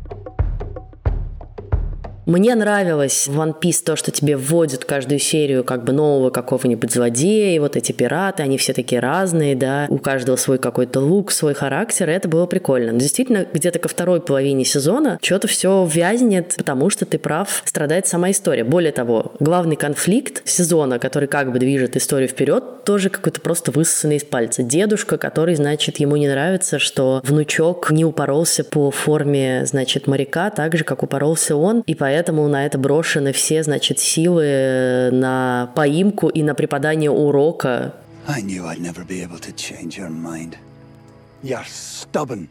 Мне 2.26 2.54
нравилось 2.54 3.28
в 3.28 3.38
One 3.38 3.54
Piece 3.60 3.84
то, 3.84 3.96
что 3.96 4.10
тебе 4.10 4.38
вводят 4.38 4.86
каждую 4.86 5.18
серию 5.18 5.62
как 5.62 5.84
бы 5.84 5.92
нового 5.92 6.30
какого-нибудь 6.30 6.90
злодея, 6.90 7.54
и 7.54 7.58
вот 7.58 7.76
эти 7.76 7.92
пираты, 7.92 8.42
они 8.42 8.56
все 8.56 8.72
такие 8.72 9.00
разные, 9.00 9.54
да, 9.54 9.86
у 9.90 9.98
каждого 9.98 10.36
свой 10.36 10.56
какой-то 10.56 11.00
лук, 11.00 11.30
свой 11.32 11.52
характер, 11.52 12.08
и 12.08 12.12
это 12.14 12.26
было 12.26 12.46
прикольно. 12.46 12.92
Но 12.92 12.98
действительно, 12.98 13.46
где-то 13.52 13.78
ко 13.78 13.88
второй 13.88 14.22
половине 14.22 14.64
сезона 14.64 15.18
что-то 15.20 15.48
все 15.48 15.84
вязнет, 15.84 16.54
потому 16.56 16.88
что 16.88 17.04
ты 17.04 17.18
прав, 17.18 17.62
страдает 17.66 18.06
сама 18.06 18.30
история. 18.30 18.64
Более 18.64 18.92
того, 18.92 19.32
главный 19.38 19.76
конфликт 19.76 20.48
сезона, 20.48 20.98
который 20.98 21.28
как 21.28 21.52
бы 21.52 21.58
движет 21.58 21.94
историю 21.94 22.30
вперед, 22.30 22.84
тоже 22.84 23.10
какой-то 23.10 23.42
просто 23.42 23.70
высосанный 23.70 24.16
из 24.16 24.24
пальца. 24.24 24.62
Дедушка, 24.62 25.18
который, 25.18 25.56
значит, 25.56 25.98
ему 25.98 26.16
не 26.16 26.28
нравится, 26.28 26.78
что 26.78 27.20
внучок 27.22 27.90
не 27.90 28.06
упоролся 28.06 28.64
по 28.64 28.90
форме, 28.90 29.66
значит, 29.66 30.06
моряка, 30.06 30.48
так 30.48 30.74
же, 30.74 30.84
как 30.84 31.02
упоролся 31.02 31.56
он, 31.56 31.82
и 31.86 31.94
поэтому 31.94 32.13
поэтому 32.14 32.46
на 32.46 32.64
это 32.64 32.78
брошены 32.78 33.32
все, 33.32 33.64
значит, 33.64 33.98
силы 33.98 34.44
э, 34.44 35.10
на 35.10 35.72
поимку 35.74 36.28
и 36.28 36.44
на 36.44 36.54
преподание 36.54 37.10
урока. 37.10 37.94
I 38.28 38.40
knew 38.40 38.64
I'd 38.66 38.78
never 38.78 39.04
be 39.04 39.20
able 39.20 39.40
to 39.40 39.52
change 39.52 39.98
your 39.98 40.10
mind. 40.10 40.56
You're 41.42 41.64
stubborn, 41.66 42.48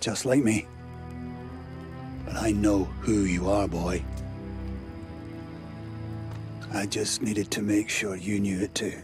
just 0.00 0.26
like 0.26 0.44
me. 0.44 0.66
But 2.26 2.36
I 2.36 2.52
know 2.52 2.86
who 3.06 3.24
you 3.24 3.48
are, 3.48 3.66
boy. 3.66 4.02
I 6.74 6.84
just 6.84 7.22
needed 7.22 7.50
to 7.52 7.62
make 7.62 7.88
sure 7.88 8.14
you 8.16 8.38
knew 8.38 8.60
it 8.60 8.74
too. 8.74 8.98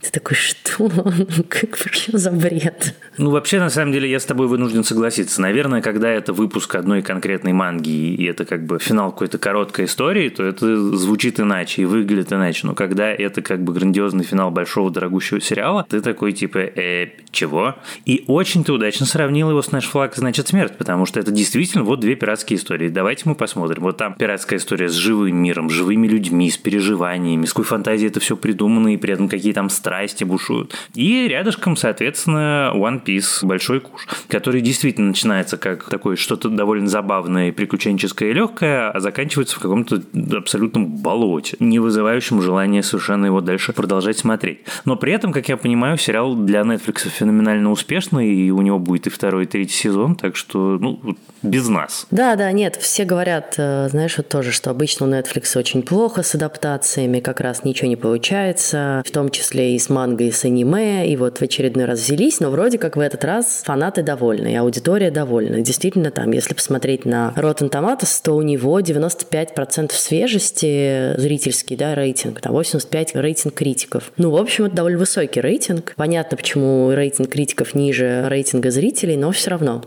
Ты 0.00 0.12
такой, 0.12 0.36
что? 0.36 0.88
Как, 1.48 1.76
что 1.76 2.18
за 2.18 2.30
бред? 2.30 2.94
Ну, 3.16 3.30
вообще, 3.30 3.58
на 3.58 3.68
самом 3.68 3.92
деле, 3.92 4.08
я 4.08 4.20
с 4.20 4.24
тобой 4.24 4.46
вынужден 4.46 4.84
согласиться. 4.84 5.42
Наверное, 5.42 5.82
когда 5.82 6.08
это 6.08 6.32
выпуск 6.32 6.76
одной 6.76 7.02
конкретной 7.02 7.52
манги, 7.52 8.14
и 8.14 8.24
это 8.24 8.44
как 8.44 8.64
бы 8.64 8.78
финал 8.78 9.10
какой-то 9.10 9.38
короткой 9.38 9.86
истории, 9.86 10.28
то 10.28 10.44
это 10.44 10.96
звучит 10.96 11.40
иначе 11.40 11.82
и 11.82 11.84
выглядит 11.84 12.32
иначе. 12.32 12.66
Но 12.68 12.74
когда 12.74 13.10
это 13.10 13.42
как 13.42 13.64
бы 13.64 13.72
грандиозный 13.72 14.24
финал 14.24 14.52
большого 14.52 14.92
дорогущего 14.92 15.40
сериала, 15.40 15.84
ты 15.88 16.00
такой 16.00 16.32
типа, 16.32 16.58
э, 16.58 17.08
чего? 17.32 17.74
И 18.04 18.24
очень 18.28 18.62
ты 18.62 18.72
удачно 18.72 19.04
сравнил 19.04 19.50
его 19.50 19.62
с 19.62 19.72
«Наш 19.72 19.86
флаг 19.86 20.14
значит 20.14 20.46
смерть», 20.46 20.74
потому 20.78 21.06
что 21.06 21.18
это 21.18 21.32
действительно 21.32 21.82
вот 21.82 21.98
две 21.98 22.14
пиратские 22.14 22.58
истории. 22.58 22.88
Давайте 22.88 23.22
мы 23.24 23.34
посмотрим. 23.34 23.82
Вот 23.82 23.96
там 23.96 24.14
пиратская 24.14 24.60
история 24.60 24.88
с 24.88 24.94
живым 24.94 25.36
миром, 25.42 25.70
живыми 25.70 26.06
людьми, 26.06 26.48
с 26.48 26.56
переживаниями, 26.56 27.46
с 27.46 27.50
какой 27.50 27.64
фантазией 27.64 28.10
это 28.10 28.20
все 28.20 28.36
придумано, 28.36 28.94
и 28.94 28.96
при 28.96 29.12
этом 29.12 29.28
какие 29.28 29.52
там 29.52 29.68
страсти 29.88 30.22
бушуют. 30.22 30.74
И 30.94 31.26
рядышком, 31.28 31.74
соответственно, 31.74 32.72
One 32.74 33.02
Piece 33.02 33.38
«Большой 33.40 33.80
куш», 33.80 34.06
который 34.28 34.60
действительно 34.60 35.08
начинается 35.08 35.56
как 35.56 35.88
такое 35.88 36.16
что-то 36.16 36.50
довольно 36.50 36.88
забавное, 36.88 37.52
приключенческое 37.52 38.30
и 38.30 38.32
легкое, 38.34 38.90
а 38.90 39.00
заканчивается 39.00 39.56
в 39.56 39.60
каком-то 39.60 40.02
абсолютном 40.36 40.86
болоте, 40.98 41.56
не 41.58 41.78
вызывающем 41.78 42.42
желания 42.42 42.82
совершенно 42.82 43.24
его 43.24 43.40
дальше 43.40 43.72
продолжать 43.72 44.18
смотреть. 44.18 44.58
Но 44.84 44.96
при 44.96 45.12
этом, 45.12 45.32
как 45.32 45.48
я 45.48 45.56
понимаю, 45.56 45.96
сериал 45.96 46.34
для 46.36 46.60
Netflix 46.60 47.08
феноменально 47.08 47.70
успешный, 47.70 48.28
и 48.28 48.50
у 48.50 48.60
него 48.60 48.78
будет 48.78 49.06
и 49.06 49.10
второй, 49.10 49.44
и 49.44 49.46
третий 49.46 49.74
сезон, 49.74 50.16
так 50.16 50.36
что, 50.36 50.76
ну, 50.78 51.16
без 51.42 51.68
нас. 51.68 52.06
Да, 52.10 52.36
да, 52.36 52.52
нет, 52.52 52.76
все 52.76 53.04
говорят, 53.04 53.54
э, 53.56 53.88
знаешь, 53.88 54.18
вот 54.18 54.28
тоже, 54.28 54.52
что 54.52 54.70
обычно 54.70 55.06
у 55.06 55.08
Netflix 55.08 55.56
очень 55.56 55.82
плохо 55.82 56.22
с 56.22 56.34
адаптациями, 56.34 57.20
как 57.20 57.40
раз 57.40 57.64
ничего 57.64 57.88
не 57.88 57.96
получается, 57.96 59.02
в 59.06 59.10
том 59.10 59.30
числе 59.30 59.76
и 59.76 59.77
с 59.78 59.88
манго, 59.88 60.24
и 60.24 60.30
с 60.30 60.44
аниме, 60.44 61.08
и 61.08 61.16
вот 61.16 61.38
в 61.38 61.42
очередной 61.42 61.84
раз 61.84 62.00
взялись, 62.00 62.40
но 62.40 62.50
вроде 62.50 62.78
как 62.78 62.96
в 62.96 63.00
этот 63.00 63.24
раз 63.24 63.62
фанаты 63.64 64.02
довольны, 64.02 64.52
и 64.52 64.56
аудитория 64.56 65.10
довольна. 65.10 65.60
Действительно, 65.60 66.10
там, 66.10 66.30
если 66.32 66.54
посмотреть 66.54 67.04
на 67.04 67.32
Rotten 67.36 67.70
Tomatoes, 67.70 68.20
то 68.22 68.32
у 68.32 68.42
него 68.42 68.80
95% 68.80 69.92
свежести 69.92 71.18
зрительский, 71.18 71.76
да, 71.76 71.94
рейтинг, 71.94 72.40
там 72.40 72.52
85 72.52 73.14
рейтинг 73.16 73.54
критиков. 73.54 74.12
Ну, 74.16 74.30
в 74.30 74.36
общем, 74.36 74.64
это 74.64 74.76
довольно 74.76 74.98
высокий 74.98 75.40
рейтинг. 75.40 75.94
Понятно, 75.96 76.36
почему 76.36 76.92
рейтинг 76.92 77.30
критиков 77.30 77.74
ниже 77.74 78.24
рейтинга 78.28 78.70
зрителей, 78.70 79.16
но 79.16 79.30
все 79.32 79.50
равно. 79.50 79.84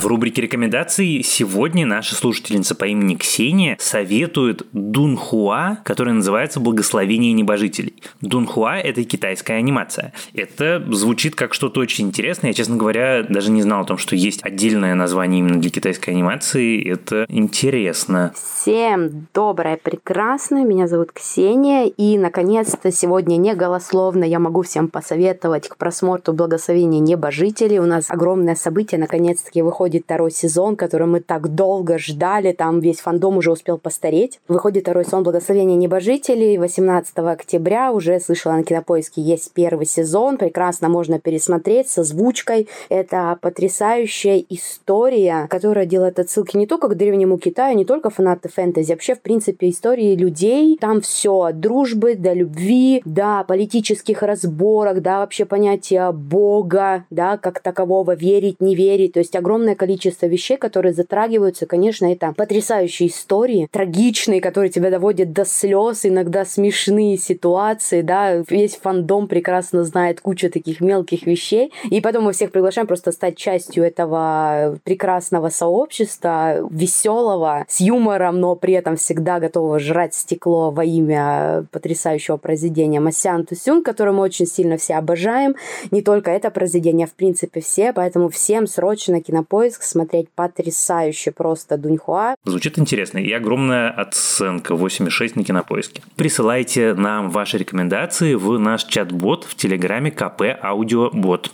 В 0.00 0.06
рубрике 0.06 0.42
рекомендаций 0.42 1.24
сегодня 1.24 1.84
наша 1.84 2.14
слушательница 2.14 2.76
по 2.76 2.84
имени 2.84 3.16
Ксения 3.16 3.76
советует 3.80 4.64
Дунхуа, 4.72 5.78
который 5.82 6.12
называется 6.12 6.60
«Благословение 6.60 7.32
небожителей». 7.32 8.00
Дунхуа– 8.20 8.76
это 8.78 9.02
китайская 9.02 9.54
анимация. 9.54 10.12
Это 10.34 10.84
звучит 10.92 11.34
как 11.34 11.52
что-то 11.52 11.80
очень 11.80 12.06
интересное. 12.06 12.50
Я, 12.50 12.54
честно 12.54 12.76
говоря, 12.76 13.24
даже 13.24 13.50
не 13.50 13.60
знал 13.60 13.80
о 13.80 13.84
том, 13.86 13.98
что 13.98 14.14
есть 14.14 14.38
отдельное 14.44 14.94
название 14.94 15.40
именно 15.40 15.60
для 15.60 15.70
китайской 15.70 16.10
анимации. 16.10 16.80
Это 16.88 17.26
интересно. 17.28 18.32
Всем 18.36 19.26
доброе, 19.34 19.78
прекрасное. 19.78 20.62
Меня 20.62 20.86
зовут 20.86 21.10
Ксения. 21.10 21.86
И, 21.86 22.18
наконец-то, 22.18 22.92
сегодня 22.92 23.36
не 23.36 23.52
голословно 23.52 24.22
я 24.22 24.38
могу 24.38 24.62
всем 24.62 24.86
посоветовать 24.86 25.68
к 25.68 25.76
просмотру 25.76 26.34
«Благословение 26.34 27.00
небожителей». 27.00 27.80
У 27.80 27.86
нас 27.86 28.08
огромное 28.08 28.54
событие. 28.54 29.00
Наконец-таки 29.00 29.60
выходит 29.60 29.87
выходит 29.88 30.04
второй 30.04 30.30
сезон, 30.30 30.76
который 30.76 31.06
мы 31.06 31.20
так 31.20 31.48
долго 31.54 31.98
ждали, 31.98 32.52
там 32.52 32.80
весь 32.80 33.00
фандом 33.00 33.38
уже 33.38 33.50
успел 33.50 33.78
постареть. 33.78 34.38
Выходит 34.46 34.82
второй 34.82 35.06
сезон 35.06 35.22
«Благословения 35.22 35.76
небожителей» 35.76 36.58
18 36.58 37.16
октября, 37.16 37.90
уже 37.92 38.20
слышала 38.20 38.52
на 38.52 38.64
Кинопоиске, 38.64 39.22
есть 39.22 39.52
первый 39.54 39.86
сезон, 39.86 40.36
прекрасно 40.36 40.90
можно 40.90 41.18
пересмотреть 41.18 41.88
с 41.88 41.96
озвучкой. 41.96 42.68
Это 42.90 43.38
потрясающая 43.40 44.44
история, 44.50 45.46
которая 45.48 45.86
делает 45.86 46.18
отсылки 46.18 46.58
не 46.58 46.66
только 46.66 46.88
к 46.88 46.94
древнему 46.94 47.38
Китаю, 47.38 47.74
не 47.74 47.86
только 47.86 48.10
фанаты 48.10 48.50
фэнтези, 48.50 48.92
вообще, 48.92 49.14
в 49.14 49.22
принципе, 49.22 49.70
истории 49.70 50.14
людей. 50.16 50.76
Там 50.78 51.00
все 51.00 51.40
от 51.40 51.60
дружбы 51.60 52.14
до 52.14 52.34
любви, 52.34 53.00
до 53.06 53.42
политических 53.48 54.22
разборок, 54.22 55.00
да, 55.00 55.20
вообще 55.20 55.46
понятия 55.46 56.12
Бога, 56.12 57.06
да, 57.08 57.38
как 57.38 57.60
такового, 57.60 58.14
верить, 58.14 58.60
не 58.60 58.74
верить. 58.74 59.14
То 59.14 59.20
есть 59.20 59.34
огромное 59.34 59.77
количество 59.78 60.26
вещей, 60.26 60.58
которые 60.58 60.92
затрагиваются. 60.92 61.64
Конечно, 61.64 62.12
это 62.12 62.34
потрясающие 62.36 63.08
истории, 63.08 63.68
трагичные, 63.72 64.42
которые 64.42 64.70
тебя 64.70 64.90
доводят 64.90 65.32
до 65.32 65.46
слез, 65.46 66.04
иногда 66.04 66.44
смешные 66.44 67.16
ситуации, 67.16 68.02
да, 68.02 68.36
весь 68.48 68.76
фандом 68.76 69.28
прекрасно 69.28 69.84
знает 69.84 70.20
кучу 70.20 70.50
таких 70.50 70.80
мелких 70.80 71.26
вещей, 71.26 71.72
и 71.90 72.00
потом 72.00 72.24
мы 72.24 72.32
всех 72.32 72.50
приглашаем 72.50 72.86
просто 72.86 73.12
стать 73.12 73.36
частью 73.36 73.84
этого 73.84 74.78
прекрасного 74.84 75.48
сообщества, 75.48 76.66
веселого, 76.70 77.64
с 77.68 77.80
юмором, 77.80 78.40
но 78.40 78.56
при 78.56 78.74
этом 78.74 78.96
всегда 78.96 79.38
готового 79.38 79.78
жрать 79.78 80.14
стекло 80.14 80.70
во 80.70 80.84
имя 80.84 81.66
потрясающего 81.70 82.36
произведения 82.36 83.00
Масян 83.00 83.46
Тусюн, 83.46 83.82
которое 83.82 84.12
мы 84.12 84.22
очень 84.22 84.46
сильно 84.46 84.76
все 84.76 84.94
обожаем. 84.94 85.54
Не 85.90 86.02
только 86.02 86.30
это 86.30 86.50
произведение, 86.50 87.04
а 87.04 87.08
в 87.08 87.12
принципе 87.12 87.60
все, 87.60 87.92
поэтому 87.92 88.28
всем 88.28 88.66
срочно 88.66 89.20
кинопоиск 89.20 89.67
поиск, 89.68 89.82
смотреть 89.82 90.28
потрясающе 90.34 91.30
просто 91.30 91.76
Дуньхуа. 91.76 92.34
Звучит 92.44 92.78
интересно. 92.78 93.18
И 93.18 93.32
огромная 93.32 93.90
оценка 93.90 94.74
8,6 94.74 95.32
на 95.34 95.44
кинопоиске. 95.44 96.02
Присылайте 96.16 96.94
нам 96.94 97.30
ваши 97.30 97.58
рекомендации 97.58 98.34
в 98.34 98.58
наш 98.58 98.84
чат-бот 98.84 99.44
в 99.44 99.54
Телеграме 99.54 100.10
КП 100.10 100.42
Аудиобот. 100.62 101.52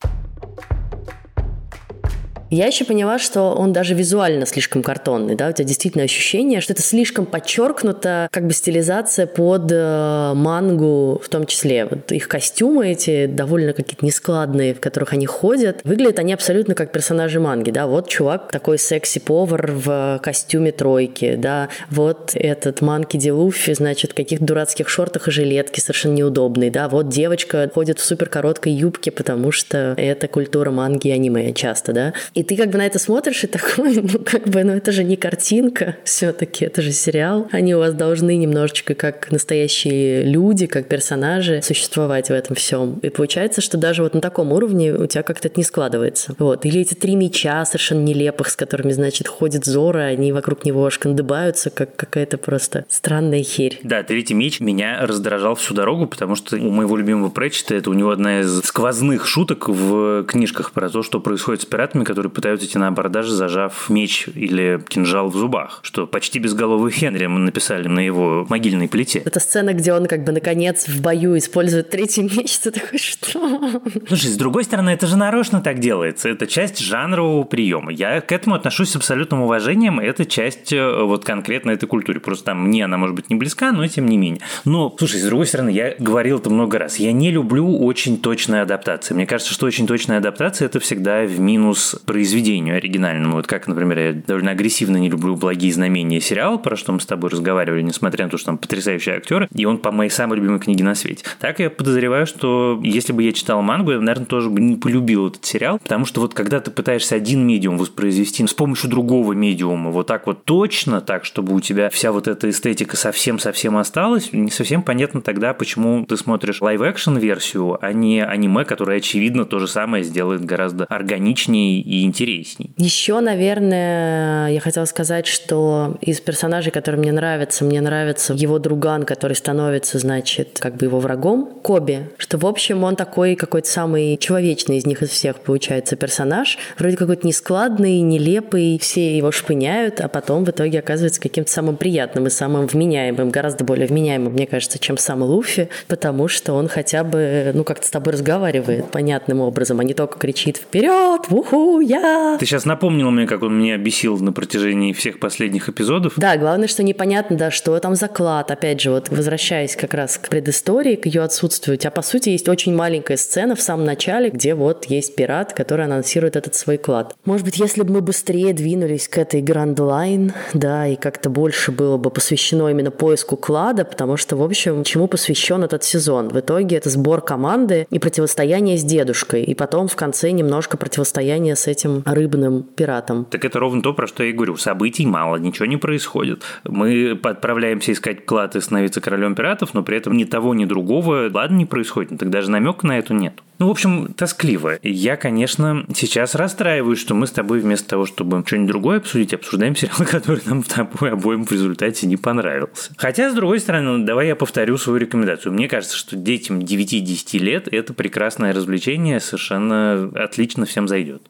Я 2.51 2.67
еще 2.67 2.85
поняла, 2.85 3.19
что 3.19 3.55
он 3.55 3.73
даже 3.73 3.95
визуально 3.95 4.47
слишком 4.47 4.83
картонный, 4.83 5.35
да, 5.35 5.49
у 5.49 5.53
тебя 5.53 5.65
действительно 5.65 6.05
ощущение, 6.05 6.61
что 6.61 6.73
это 6.73 6.83
слишком 6.83 7.27
подчеркнуто, 7.27 8.29
как 8.31 8.47
бы 8.47 8.53
стилизация 8.53 9.27
под 9.27 9.71
э, 9.73 10.33
мангу 10.35 11.21
в 11.23 11.29
том 11.29 11.47
числе. 11.47 11.87
Вот 11.87 12.13
их 12.13 12.29
костюмы 12.29 12.89
эти 12.93 13.27
довольно 13.27 13.73
какие-то 13.73 14.05
нескладные, 14.05 14.75
в 14.75 14.81
которых 14.81 15.13
они 15.15 15.27
ходят, 15.27 15.81
выглядят 15.85 16.19
они 16.19 16.33
абсолютно 16.33 16.75
как 16.75 16.93
персонажи 16.93 17.41
манги, 17.41 17.71
да, 17.71 17.87
вот 17.87 18.09
чувак 18.09 18.53
такой 18.53 18.79
секси-повар 18.79 19.73
в 19.73 20.21
костюме 20.23 20.73
тройки, 20.73 21.37
да, 21.37 21.69
вот 21.91 22.33
этот 22.35 22.83
манки 22.83 23.17
Ди 23.17 23.33
Луффи, 23.33 23.75
значит, 23.75 24.13
в 24.13 24.15
каких-то 24.15 24.45
дурацких 24.45 24.89
шортах 24.89 25.29
и 25.29 25.31
жилетке 25.31 25.81
совершенно 25.81 26.15
неудобный, 26.15 26.71
да, 26.71 26.89
вот 26.89 27.09
девочка 27.09 27.71
ходит 27.73 27.99
в 27.99 28.05
супер 28.05 28.29
короткой 28.29 28.73
юбке, 28.73 29.11
потому 29.11 29.51
что 29.51 29.95
это 29.97 30.29
культура 30.29 30.71
манги 30.71 31.09
и 31.09 31.11
аниме 31.11 31.53
часто, 31.53 31.93
да, 31.93 32.13
и 32.35 32.43
ты 32.43 32.57
как 32.57 32.71
бы 32.71 32.79
на 32.79 32.87
это 32.87 32.99
смотришь 32.99 33.45
и 33.45 33.47
такой, 33.47 33.95
ну 34.03 34.19
как 34.25 34.49
бы, 34.49 34.65
ну 34.65 34.73
это 34.73 34.93
же 34.93 35.05
не 35.05 35.17
картинка 35.17 35.97
все-таки, 36.05 36.65
это 36.65 36.83
же 36.83 36.93
сериал. 36.93 37.49
Они 37.53 37.75
у 37.75 37.79
вас 37.79 37.95
должны 37.95 38.37
немножечко 38.37 38.95
как 38.95 39.31
настоящие 39.31 40.25
люди, 40.25 40.67
как 40.67 40.89
персонажи 40.89 41.61
существовать 41.63 42.29
в 42.29 42.33
этом 42.33 42.57
всем. 42.57 42.99
И 43.03 43.09
получается, 43.09 43.61
что 43.61 43.79
даже 43.79 44.03
вот 44.03 44.15
на 44.15 44.21
таком 44.21 44.53
уровне 44.53 44.93
у 44.93 45.07
тебя 45.07 45.23
как-то 45.23 45.49
это 45.49 45.59
не 45.61 45.65
складывается. 45.65 46.35
Вот. 46.39 46.67
Или 46.67 46.81
эти 46.81 46.95
три 46.95 47.15
меча 47.15 47.65
совершенно 47.65 48.03
нелепых, 48.03 48.49
с 48.49 48.57
которыми, 48.57 48.93
значит, 48.93 49.29
ходит 49.29 49.65
Зора, 49.65 50.01
они 50.01 50.33
вокруг 50.33 50.65
него 50.65 50.91
шкандыбаются, 50.91 51.71
как 51.71 51.95
какая-то 51.95 52.39
просто 52.39 52.85
странная 52.89 53.43
херь. 53.43 53.79
Да, 53.85 54.03
третий 54.03 54.35
меч 54.35 54.61
меня 54.61 55.07
раздражал 55.07 55.55
всю 55.55 55.75
дорогу, 55.75 56.07
потому 56.07 56.35
что 56.35 56.57
у 56.57 56.71
моего 56.71 56.97
любимого 56.97 57.31
Претчета 57.31 57.77
это 57.77 57.91
у 57.91 57.95
него 57.95 58.11
одна 58.11 58.41
из 58.41 58.61
сквозных 58.63 59.27
шуток 59.27 59.69
в 59.69 60.25
книжках 60.25 60.73
про 60.73 60.89
то, 60.89 61.03
что 61.03 61.21
происходит 61.21 61.63
с 61.63 61.65
пиратами, 61.65 62.05
которые 62.05 62.24
пытаются 62.29 62.67
идти 62.67 62.79
на 62.79 62.89
абордаж, 62.89 63.29
зажав 63.29 63.89
меч 63.89 64.29
или 64.35 64.81
кинжал 64.89 65.29
в 65.29 65.37
зубах, 65.37 65.81
что 65.83 66.07
почти 66.07 66.39
безголовый 66.39 66.93
Хенри 66.93 67.27
мы 67.27 67.41
написали 67.41 67.89
на 67.89 68.01
его 68.01 68.47
могильной 68.49 68.89
плите. 68.89 69.21
Это 69.25 69.41
сцена, 69.41 69.73
где 69.73 69.93
он 69.93 70.07
как 70.07 70.25
бы 70.25 70.33
наконец 70.33 70.87
в 70.89 71.01
бою 71.01 71.37
использует 71.39 71.91
третий 71.91 72.23
меч, 72.23 72.59
ты 72.59 72.71
такой, 72.71 72.99
что? 72.99 73.81
Слушай, 74.09 74.31
с 74.31 74.37
другой 74.37 74.65
стороны, 74.65 74.91
это 74.91 75.07
же 75.07 75.17
нарочно 75.17 75.61
так 75.61 75.79
делается, 75.79 76.29
это 76.29 76.47
часть 76.47 76.79
жанрового 76.79 77.45
приема. 77.45 77.93
Я 77.93 78.21
к 78.21 78.33
этому 78.33 78.55
отношусь 78.55 78.91
с 78.91 78.97
абсолютным 78.97 79.43
уважением, 79.43 80.01
это 80.01 80.25
часть 80.25 80.73
э, 80.73 81.03
вот 81.03 81.25
конкретно 81.25 81.71
этой 81.71 81.87
культуры. 81.87 82.21
Просто 82.21 82.47
там 82.47 82.65
мне 82.67 82.85
она 82.85 82.97
может 82.97 83.17
быть 83.17 83.31
не 83.31 83.37
близка, 83.37 83.73
но 83.73 83.87
тем 83.87 84.07
не 84.07 84.17
менее. 84.17 84.41
Но, 84.65 84.95
слушай, 84.99 85.21
с 85.21 85.25
другой 85.25 85.47
стороны, 85.47 85.71
я 85.71 85.95
говорил 85.99 86.39
это 86.39 86.51
много 86.51 86.79
раз, 86.79 86.97
я 86.97 87.13
не 87.13 87.31
люблю 87.31 87.79
очень 87.79 88.19
точные 88.19 88.63
адаптации. 88.63 89.15
Мне 89.15 89.27
кажется, 89.27 89.53
что 89.53 89.67
очень 89.67 89.87
точная 89.87 90.19
адаптация 90.19 90.67
это 90.67 90.81
всегда 90.81 91.25
в 91.25 91.39
минус 91.41 91.97
произведению 92.15 92.77
оригинальному. 92.77 93.35
Вот 93.35 93.49
как, 93.49 93.67
например, 93.67 93.99
я 93.99 94.13
довольно 94.13 94.53
агрессивно 94.53 94.99
не 94.99 95.11
люблю 95.11 95.35
«Благие 95.35 95.73
знамения» 95.73 96.21
сериал, 96.21 96.61
про 96.61 96.77
что 96.77 96.93
мы 96.93 97.01
с 97.01 97.07
тобой 97.07 97.29
разговаривали, 97.29 97.83
несмотря 97.83 98.27
на 98.27 98.31
то, 98.31 98.37
что 98.37 98.47
там 98.47 98.59
потрясающие 98.59 99.17
актеры, 99.17 99.49
и 99.53 99.65
он 99.65 99.79
по 99.79 99.91
моей 99.91 100.11
самой 100.11 100.37
любимой 100.39 100.61
книге 100.61 100.85
на 100.85 100.95
свете. 100.95 101.25
Так 101.41 101.59
я 101.59 101.71
подозреваю, 101.71 102.29
что 102.29 102.79
если 102.85 103.13
бы 103.13 103.25
я 103.25 103.33
читал 103.33 103.63
мангу, 103.63 103.91
я, 103.91 103.99
наверное, 103.99 104.27
тоже 104.27 104.49
бы 104.49 104.61
не 104.61 104.77
полюбил 104.77 105.27
этот 105.27 105.45
сериал, 105.45 105.81
потому 105.81 106.07
что 106.07 106.21
вот 106.21 106.35
когда 106.35 106.61
ты 106.61 106.71
пытаешься 106.71 107.17
один 107.17 107.45
медиум 107.45 107.79
воспроизвести 107.79 108.47
с 108.47 108.55
помощью 108.55 108.91
другого 108.91 109.33
медиума, 109.33 109.91
вот 109.91 110.07
так 110.07 110.29
вот 110.29 110.45
точно, 110.45 111.01
так, 111.01 111.25
чтобы 111.25 111.53
у 111.53 111.59
тебя 111.59 111.91
вся 111.91 112.13
вот 112.13 112.29
эта 112.29 112.49
эстетика 112.49 112.97
совсем-совсем 112.97 113.77
осталась, 113.77 114.33
не 114.33 114.53
совсем 114.53 114.85
понятно 114.85 115.21
тогда, 115.21 115.53
почему 115.53 116.07
ты 116.07 116.17
смотришь 116.17 116.61
live-action 116.61 117.17
версию, 117.17 117.77
а 117.85 117.93
не 117.93 118.25
аниме, 118.25 118.65
которое, 118.65 118.99
очевидно, 118.99 119.47
то 119.47 119.59
же 119.59 119.67
самое 119.67 120.05
сделает 120.05 120.45
гораздо 120.45 120.85
органичнее 120.85 121.81
и 121.81 122.04
интересней. 122.05 122.73
Еще, 122.77 123.21
наверное, 123.21 124.51
я 124.51 124.61
хотела 124.61 124.85
сказать, 124.85 125.27
что 125.27 125.97
из 126.01 126.21
персонажей, 126.21 126.73
которые 126.73 127.01
мне 127.01 127.13
нравятся, 127.13 127.65
мне 127.65 127.81
нравится 127.81 128.35
его 128.35 128.59
друган, 128.59 129.05
который 129.05 129.35
становится, 129.35 129.99
значит, 129.99 130.59
как 130.61 130.77
бы 130.77 130.87
его 130.87 131.01
врагом, 131.01 131.61
Коби, 131.63 132.11
что, 132.19 132.39
в 132.39 132.47
общем, 132.47 132.85
он 132.85 132.97
такой 132.97 133.37
какой-то 133.37 133.69
самый 133.69 134.17
человечный 134.17 134.79
из 134.79 134.87
них 134.87 135.03
из 135.03 135.11
всех, 135.11 135.41
получается, 135.41 135.97
персонаж, 135.97 136.59
вроде 136.79 136.97
какой-то 136.97 137.27
нескладный, 137.27 138.01
нелепый, 138.01 138.79
все 138.79 139.17
его 139.17 139.33
шпыняют, 139.33 140.01
а 140.01 140.09
потом 140.09 140.45
в 140.45 140.51
итоге 140.51 140.81
оказывается 140.81 141.21
каким-то 141.21 141.51
самым 141.51 141.77
приятным 141.77 142.27
и 142.27 142.31
самым 142.31 142.67
вменяемым, 142.67 143.31
гораздо 143.31 143.65
более 143.65 143.87
вменяемым, 143.87 144.33
мне 144.33 144.47
кажется, 144.47 144.79
чем 144.79 144.99
сам 144.99 145.23
Луфи, 145.23 145.69
потому 145.89 146.29
что 146.29 146.55
он 146.55 146.69
хотя 146.69 147.05
бы, 147.05 147.53
ну, 147.55 147.65
как-то 147.65 147.87
с 147.87 147.91
тобой 147.91 148.13
разговаривает 148.13 148.91
понятным 148.91 149.41
образом, 149.41 149.81
а 149.81 149.85
не 149.85 149.95
только 149.95 150.19
кричит 150.19 150.57
«Вперед! 150.57 151.23
Уху! 151.31 151.81
Я!» 151.81 151.94
Ты 152.39 152.47
сейчас 152.47 152.65
напомнил 152.65 153.11
мне, 153.11 153.27
как 153.27 153.43
он 153.43 153.59
меня 153.59 153.77
бесил 153.77 154.19
на 154.19 154.33
протяжении 154.33 154.93
всех 154.93 155.21
последних 155.21 155.69
эпизодов. 155.69 156.15
Да, 156.17 156.37
главное, 156.37 156.69
что 156.69 156.83
непонятно, 156.83 157.37
да, 157.37 157.51
что 157.51 157.79
там 157.79 157.95
заклад. 157.95 158.51
Опять 158.51 158.81
же, 158.81 158.91
вот 158.91 159.09
возвращаясь 159.09 159.77
как 159.77 159.95
раз 159.95 160.19
к 160.19 160.29
предыстории, 160.29 160.97
к 160.97 161.07
ее 161.07 161.23
отсутствию, 161.23 161.77
у 161.77 161.79
тебя, 161.79 161.91
по 161.91 162.03
сути, 162.03 162.31
есть 162.31 162.49
очень 162.49 162.75
маленькая 162.75 163.17
сцена 163.17 163.55
в 163.57 163.61
самом 163.61 163.85
начале, 163.85 164.31
где 164.31 164.55
вот 164.55 164.87
есть 164.87 165.17
пират, 165.17 165.53
который 165.53 165.85
анонсирует 165.85 166.37
этот 166.37 166.55
свой 166.55 166.79
клад. 166.79 167.15
Может 167.25 167.45
быть, 167.45 167.59
если 167.59 167.83
бы 167.83 167.95
мы 167.95 168.01
быстрее 168.01 168.53
двинулись 168.53 169.09
к 169.09 169.19
этой 169.19 169.43
Line, 169.43 170.33
да, 170.53 170.87
и 170.87 170.97
как-то 170.97 171.31
больше 171.31 171.73
было 171.73 171.97
бы 171.97 172.11
посвящено 172.11 172.69
именно 172.69 172.91
поиску 172.91 173.37
клада, 173.37 173.85
потому 173.85 174.17
что, 174.17 174.37
в 174.37 174.43
общем, 174.43 174.83
чему 174.85 175.07
посвящен 175.07 175.63
этот 175.65 175.85
сезон? 175.85 176.29
В 176.29 176.41
итоге 176.41 176.77
это 176.77 176.91
сбор 176.91 177.21
команды 177.21 177.87
и 177.91 177.99
противостояние 177.99 178.79
с 178.79 178.85
дедушкой, 178.85 179.45
и 179.45 179.55
потом 179.55 179.89
в 179.89 179.97
конце 179.97 180.31
немножко 180.31 180.77
противостояние 180.77 181.57
с 181.57 181.67
этим 181.67 181.84
рыбным 182.05 182.63
пиратом. 182.63 183.25
Так 183.27 183.45
это 183.45 183.59
ровно 183.59 183.83
то, 183.83 183.93
про 183.95 184.07
что 184.07 184.23
я 184.23 184.31
и 184.31 184.33
говорю. 184.33 184.57
Событий 184.57 185.07
мало, 185.07 185.37
ничего 185.37 185.67
не 185.67 185.77
происходит. 185.77 186.43
Мы 186.65 187.19
отправляемся 187.23 187.93
искать 187.93 188.25
клад 188.27 188.57
и 188.57 188.61
становиться 188.61 189.01
королем 189.01 189.35
пиратов, 189.35 189.75
но 189.75 189.83
при 189.83 189.97
этом 189.97 190.17
ни 190.17 190.25
того, 190.25 190.55
ни 190.55 190.65
другого 190.65 191.31
ладно 191.33 191.57
не 191.57 191.67
происходит. 191.67 192.11
Ну, 192.13 192.19
так 192.19 192.31
даже 192.31 192.51
намека 192.51 192.87
на 192.87 192.99
это 192.99 193.15
нет. 193.15 193.35
Ну, 193.59 193.69
в 193.69 193.71
общем, 193.71 194.13
тоскливо. 194.15 194.79
Я, 194.83 195.17
конечно, 195.17 195.87
сейчас 195.95 196.35
расстраиваюсь, 196.35 196.99
что 196.99 197.15
мы 197.15 197.27
с 197.27 197.31
тобой 197.31 197.61
вместо 197.61 197.89
того, 197.89 198.05
чтобы 198.05 198.43
что-нибудь 198.45 198.69
другое 198.69 198.97
обсудить, 198.99 199.33
обсуждаем 199.33 199.77
сериал, 199.77 199.99
который 200.11 200.43
нам 200.47 200.65
с 200.65 200.69
тобой 200.69 201.13
обоим 201.13 201.45
в 201.45 201.53
результате 201.53 202.07
не 202.07 202.17
понравился. 202.17 202.93
Хотя, 202.97 203.31
с 203.31 203.35
другой 203.35 203.61
стороны, 203.61 204.05
давай 204.05 204.29
я 204.29 204.37
повторю 204.37 204.77
свою 204.77 204.99
рекомендацию. 204.99 205.53
Мне 205.53 205.69
кажется, 205.69 205.97
что 205.97 206.17
детям 206.17 206.59
9-10 206.59 207.39
лет 207.39 207.69
это 207.71 207.95
прекрасное 207.95 208.53
развлечение, 208.53 209.21
совершенно 209.21 210.11
отлично 210.15 210.67
всем 210.67 210.89
зайдет 210.89 211.23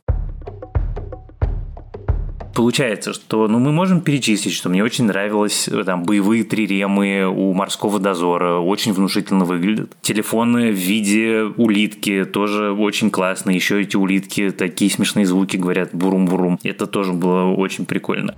получается, 2.55 3.13
что 3.13 3.49
ну, 3.49 3.59
мы 3.59 3.73
можем 3.73 4.01
перечислить, 4.01 4.55
что 4.55 4.69
мне 4.69 4.83
очень 4.83 5.05
нравилось 5.05 5.69
э, 5.69 5.85
там 5.85 6.05
боевые 6.05 6.45
триремы 6.45 7.27
у 7.27 7.53
морского 7.53 7.99
дозора, 7.99 8.59
очень 8.59 8.93
внушительно 8.93 9.45
выглядят. 9.45 9.93
Телефоны 10.01 10.71
в 10.71 10.75
виде 10.75 11.43
улитки 11.57 12.25
тоже 12.25 12.73
очень 12.73 13.11
классно. 13.11 13.51
Еще 13.51 13.83
эти 13.83 13.97
улитки 13.97 14.51
такие 14.51 14.91
смешные 14.91 15.27
звуки 15.27 15.57
говорят 15.57 15.91
бурум-бурум. 15.93 16.59
Это 16.63 16.87
тоже 16.87 17.13
было 17.13 17.53
очень 17.53 17.85
прикольно. 17.87 18.35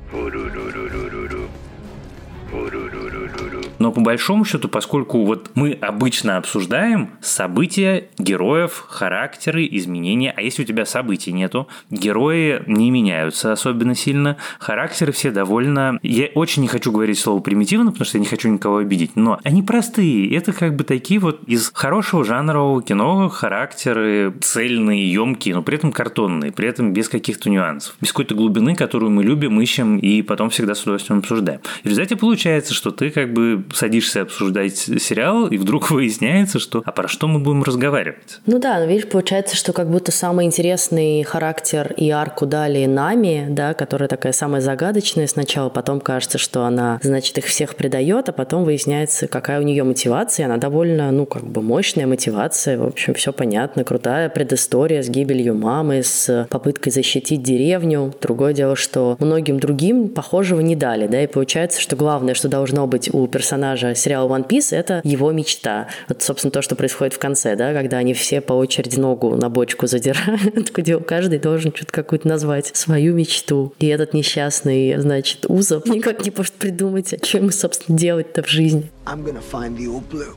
Но 3.86 3.92
по 3.92 4.00
большому 4.00 4.44
счету, 4.44 4.68
поскольку 4.68 5.24
вот 5.24 5.52
мы 5.54 5.70
обычно 5.70 6.38
обсуждаем 6.38 7.10
события, 7.20 8.08
героев, 8.18 8.84
характеры, 8.88 9.64
изменения, 9.70 10.34
а 10.36 10.42
если 10.42 10.64
у 10.64 10.66
тебя 10.66 10.84
событий 10.84 11.30
нету, 11.30 11.68
герои 11.88 12.64
не 12.66 12.90
меняются 12.90 13.52
особенно 13.52 13.94
сильно, 13.94 14.38
характеры 14.58 15.12
все 15.12 15.30
довольно... 15.30 16.00
Я 16.02 16.26
очень 16.34 16.62
не 16.62 16.68
хочу 16.68 16.90
говорить 16.90 17.20
слово 17.20 17.38
примитивно, 17.38 17.92
потому 17.92 18.06
что 18.06 18.18
я 18.18 18.22
не 18.22 18.26
хочу 18.26 18.48
никого 18.48 18.78
обидеть, 18.78 19.14
но 19.14 19.38
они 19.44 19.62
простые. 19.62 20.34
Это 20.34 20.52
как 20.52 20.74
бы 20.74 20.82
такие 20.82 21.20
вот 21.20 21.44
из 21.46 21.70
хорошего 21.72 22.24
жанрового 22.24 22.82
кино 22.82 23.28
характеры 23.28 24.34
цельные, 24.40 25.12
емкие, 25.12 25.54
но 25.54 25.62
при 25.62 25.76
этом 25.76 25.92
картонные, 25.92 26.50
при 26.50 26.66
этом 26.66 26.92
без 26.92 27.08
каких-то 27.08 27.50
нюансов, 27.50 27.94
без 28.00 28.08
какой-то 28.08 28.34
глубины, 28.34 28.74
которую 28.74 29.12
мы 29.12 29.22
любим, 29.22 29.60
ищем 29.60 29.98
и 29.98 30.22
потом 30.22 30.50
всегда 30.50 30.74
с 30.74 30.82
удовольствием 30.82 31.20
обсуждаем. 31.20 31.60
И 31.84 31.86
в 31.86 31.90
результате 31.90 32.16
получается, 32.16 32.74
что 32.74 32.90
ты 32.90 33.10
как 33.10 33.32
бы 33.32 33.62
садишься 33.76 34.22
обсуждать 34.22 34.76
сериал, 34.76 35.46
и 35.48 35.58
вдруг 35.58 35.90
выясняется, 35.90 36.58
что 36.58 36.82
а 36.84 36.92
про 36.92 37.08
что 37.08 37.28
мы 37.28 37.38
будем 37.38 37.62
разговаривать? 37.62 38.40
Ну 38.46 38.58
да, 38.58 38.78
но 38.78 38.86
видишь, 38.86 39.08
получается, 39.08 39.56
что 39.56 39.72
как 39.72 39.90
будто 39.90 40.12
самый 40.12 40.46
интересный 40.46 41.22
характер 41.22 41.92
и 41.96 42.10
арку 42.10 42.46
дали 42.46 42.86
Нами, 42.86 43.46
да, 43.48 43.74
которая 43.74 44.08
такая 44.08 44.32
самая 44.32 44.60
загадочная 44.60 45.26
сначала, 45.26 45.68
потом 45.68 46.00
кажется, 46.00 46.38
что 46.38 46.64
она, 46.64 46.98
значит, 47.02 47.36
их 47.38 47.46
всех 47.46 47.74
предает, 47.76 48.28
а 48.28 48.32
потом 48.32 48.64
выясняется, 48.64 49.26
какая 49.28 49.60
у 49.60 49.62
нее 49.62 49.84
мотивация, 49.84 50.46
она 50.46 50.56
довольно, 50.56 51.10
ну, 51.10 51.26
как 51.26 51.44
бы 51.44 51.62
мощная 51.62 52.06
мотивация, 52.06 52.78
в 52.78 52.86
общем, 52.86 53.14
все 53.14 53.32
понятно, 53.32 53.84
крутая 53.84 54.28
предыстория 54.28 55.02
с 55.02 55.08
гибелью 55.08 55.54
мамы, 55.54 56.02
с 56.02 56.46
попыткой 56.50 56.92
защитить 56.92 57.42
деревню. 57.42 58.14
Другое 58.20 58.52
дело, 58.52 58.76
что 58.76 59.16
многим 59.20 59.58
другим 59.60 60.08
похожего 60.08 60.60
не 60.60 60.76
дали, 60.76 61.06
да, 61.06 61.22
и 61.22 61.26
получается, 61.26 61.80
что 61.80 61.96
главное, 61.96 62.34
что 62.34 62.48
должно 62.48 62.86
быть 62.86 63.12
у 63.12 63.26
персонажа 63.26 63.55
персонажа 63.56 63.94
сериала 63.94 64.28
One 64.28 64.46
Piece— 64.46 64.68
это 64.76 65.00
его 65.02 65.32
мечта. 65.32 65.88
Вот, 66.08 66.22
собственно, 66.22 66.50
то, 66.50 66.60
что 66.60 66.76
происходит 66.76 67.14
в 67.14 67.18
конце, 67.18 67.56
да, 67.56 67.72
когда 67.72 67.96
они 67.96 68.12
все 68.12 68.42
по 68.42 68.52
очереди 68.52 68.98
ногу 68.98 69.34
на 69.34 69.48
бочку 69.48 69.86
задирают, 69.86 70.70
где 70.74 70.98
каждый 70.98 71.38
должен 71.38 71.72
что-то 71.74 71.90
какую-то 71.90 72.28
назвать 72.28 72.70
свою 72.76 73.14
мечту. 73.14 73.72
И 73.78 73.86
этот 73.86 74.12
несчастный, 74.12 74.98
значит, 74.98 75.46
Узов 75.48 75.86
никак 75.86 76.22
не 76.22 76.32
может 76.36 76.52
придумать, 76.52 77.14
а 77.14 77.24
что 77.24 77.38
ему, 77.38 77.50
собственно, 77.50 77.96
делать-то 77.96 78.42
в 78.42 78.48
жизни. 78.48 78.90
I'm 79.06 79.24
gonna 79.24 79.40
find 79.40 79.74
the 79.74 79.88
old 79.88 80.06
blue. 80.10 80.36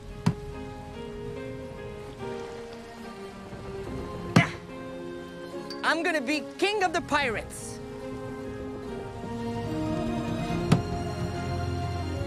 I'm 5.82 6.02
gonna 6.02 6.20
be 6.20 6.42
king 6.58 6.84
of 6.84 6.92
the 6.94 7.02
pirates. 7.02 7.69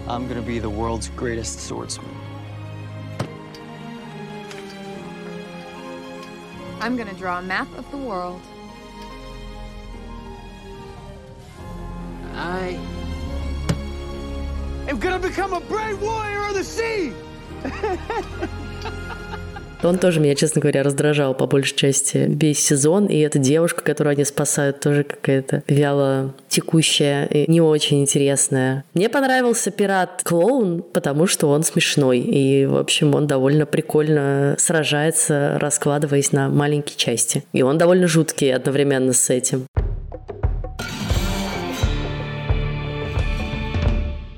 I'm 0.06 0.28
gonna 0.28 0.42
be 0.42 0.58
the 0.58 0.68
world's 0.68 1.08
greatest 1.10 1.60
swordsman. 1.60 2.14
I'm 6.80 6.96
gonna 6.96 7.14
draw 7.14 7.38
a 7.38 7.42
map 7.42 7.68
of 7.78 7.90
the 7.90 7.96
world. 7.96 8.42
I 12.34 12.78
am 14.86 14.98
gonna 14.98 15.18
become 15.18 15.54
a 15.54 15.60
brave 15.60 16.02
warrior 16.02 16.44
of 16.48 16.54
the 16.54 16.64
sea! 16.64 17.14
Он 19.84 19.98
тоже 19.98 20.20
меня, 20.20 20.34
честно 20.34 20.60
говоря, 20.60 20.82
раздражал 20.82 21.34
по 21.34 21.46
большей 21.46 21.76
части 21.76 22.24
весь 22.28 22.64
сезон. 22.64 23.06
И 23.06 23.18
эта 23.18 23.38
девушка, 23.38 23.82
которую 23.82 24.12
они 24.12 24.24
спасают, 24.24 24.80
тоже 24.80 25.04
какая-то 25.04 25.62
вяло 25.68 26.34
текущая 26.48 27.26
и 27.26 27.50
не 27.50 27.60
очень 27.60 28.00
интересная. 28.00 28.84
Мне 28.94 29.08
понравился 29.08 29.70
пират-клоун, 29.70 30.82
потому 30.82 31.26
что 31.26 31.48
он 31.48 31.64
смешной. 31.64 32.20
И, 32.20 32.64
в 32.64 32.76
общем, 32.76 33.14
он 33.14 33.26
довольно 33.26 33.66
прикольно 33.66 34.56
сражается, 34.58 35.58
раскладываясь 35.60 36.32
на 36.32 36.48
маленькие 36.48 36.96
части. 36.96 37.44
И 37.52 37.62
он 37.62 37.76
довольно 37.76 38.06
жуткий 38.06 38.54
одновременно 38.54 39.12
с 39.12 39.28
этим. 39.30 39.66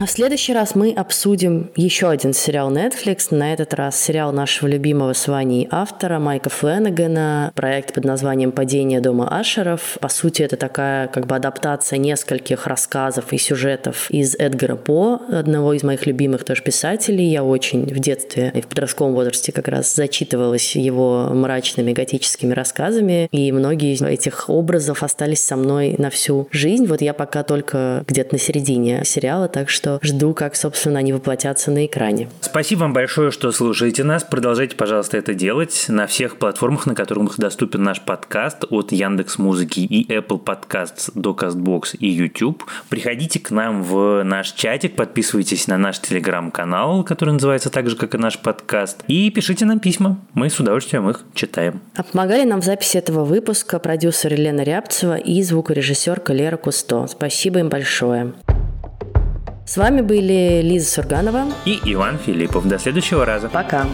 А 0.07 0.09
в 0.09 0.12
следующий 0.12 0.53
раз 0.53 0.77
мы 0.77 0.92
обсудим 0.92 1.73
еще 1.75 2.09
один 2.09 2.33
сериал 2.33 2.71
Netflix, 2.71 3.35
на 3.35 3.53
этот 3.53 3.75
раз 3.75 4.01
сериал 4.01 4.33
нашего 4.33 4.69
любимого 4.69 5.14
с 5.14 5.27
Ваней 5.27 5.66
автора 5.69 6.21
Майка 6.21 6.49
Фленнегана, 6.49 7.51
проект 7.57 7.92
под 7.92 8.05
названием 8.05 8.53
«Падение 8.53 9.01
дома 9.01 9.27
Ашеров». 9.37 9.99
По 10.01 10.09
сути, 10.09 10.42
это 10.42 10.57
такая 10.57 11.09
как 11.09 11.27
бы 11.27 11.35
адаптация 11.35 11.99
нескольких 11.99 12.69
рассказов 12.69 13.33
и 13.33 13.37
сюжетов 13.37 14.09
из 14.12 14.37
Эдгара 14.37 14.77
По, 14.77 15.23
одного 15.29 15.73
из 15.73 15.83
моих 15.83 16.07
любимых 16.07 16.45
тоже 16.45 16.62
писателей. 16.62 17.25
Я 17.25 17.42
очень 17.42 17.92
в 17.92 17.99
детстве 17.99 18.53
и 18.55 18.61
в 18.61 18.69
подростковом 18.69 19.12
возрасте 19.12 19.51
как 19.51 19.66
раз 19.66 19.92
зачитывалась 19.92 20.77
его 20.77 21.31
мрачными 21.33 21.92
готическими 21.92 22.53
рассказами, 22.53 23.29
и 23.33 23.51
многие 23.51 23.95
из 23.95 24.03
этих 24.03 24.49
образов 24.51 25.03
остались 25.03 25.40
со 25.40 25.57
мной 25.57 25.97
на 25.99 26.11
всю 26.11 26.47
жизнь. 26.53 26.87
Вот 26.87 27.03
я 27.03 27.12
пока 27.12 27.42
только 27.42 28.05
где-то 28.07 28.37
на 28.37 28.38
середине 28.38 29.03
сериала, 29.05 29.49
так 29.49 29.69
что 30.03 30.17
жду, 30.17 30.35
как, 30.35 30.57
собственно, 30.57 30.99
они 30.99 31.13
воплотятся 31.13 31.71
на 31.71 31.87
экране. 31.87 32.29
Спасибо 32.41 32.81
вам 32.81 32.93
большое, 32.93 33.31
что 33.31 33.53
слушаете 33.53 34.05
нас. 34.05 34.25
Продолжайте, 34.25 34.77
пожалуйста, 34.77 35.17
это 35.17 35.35
делать 35.35 35.87
на 35.89 36.07
всех 36.07 36.39
платформах, 36.39 36.87
на 36.87 36.95
которых 36.95 37.37
доступен 37.39 37.83
наш 37.83 38.01
подкаст 38.01 38.65
от 38.71 38.93
Яндекс 38.93 39.39
Музыки 39.39 39.81
и 39.81 40.07
Apple 40.11 40.43
Podcasts 40.43 41.11
до 41.15 41.33
Castbox 41.33 41.97
и 41.99 42.09
YouTube. 42.09 42.65
Приходите 42.89 43.41
к 43.41 43.51
нам 43.51 43.83
в 43.83 44.23
наш 44.25 44.53
чатик, 44.53 44.97
подписывайтесь 44.97 45.67
на 45.67 45.79
наш 45.79 46.01
телеграм-канал, 46.01 47.05
который 47.05 47.33
называется 47.35 47.71
так 47.71 47.89
же, 47.89 47.97
как 47.97 48.15
и 48.15 48.19
наш 48.19 48.39
подкаст, 48.39 49.05
и 49.09 49.31
пишите 49.31 49.65
нам 49.65 49.81
письма. 49.81 50.19
Мы 50.35 50.51
с 50.51 50.59
удовольствием 50.59 51.09
их 51.11 51.25
читаем. 51.35 51.81
А 51.95 52.03
помогали 52.03 52.45
нам 52.45 52.61
в 52.61 52.65
записи 52.65 52.97
этого 52.97 53.25
выпуска 53.25 53.79
продюсер 53.79 54.33
Елена 54.33 54.63
Рябцева 54.63 55.17
и 55.17 55.43
звукорежиссерка 55.43 56.33
Лера 56.33 56.57
Кусто. 56.57 57.07
Спасибо 57.07 57.61
им 57.61 57.69
большое. 57.69 58.35
С 59.67 59.77
вами 59.77 60.01
были 60.01 60.61
Лиза 60.63 60.89
Сурганова 60.89 61.47
и 61.65 61.81
Иван 61.85 62.19
Филиппов. 62.19 62.69
До 62.69 62.79
следующего 62.79 63.25
раза. 63.25 63.49
Пока. 63.49 63.85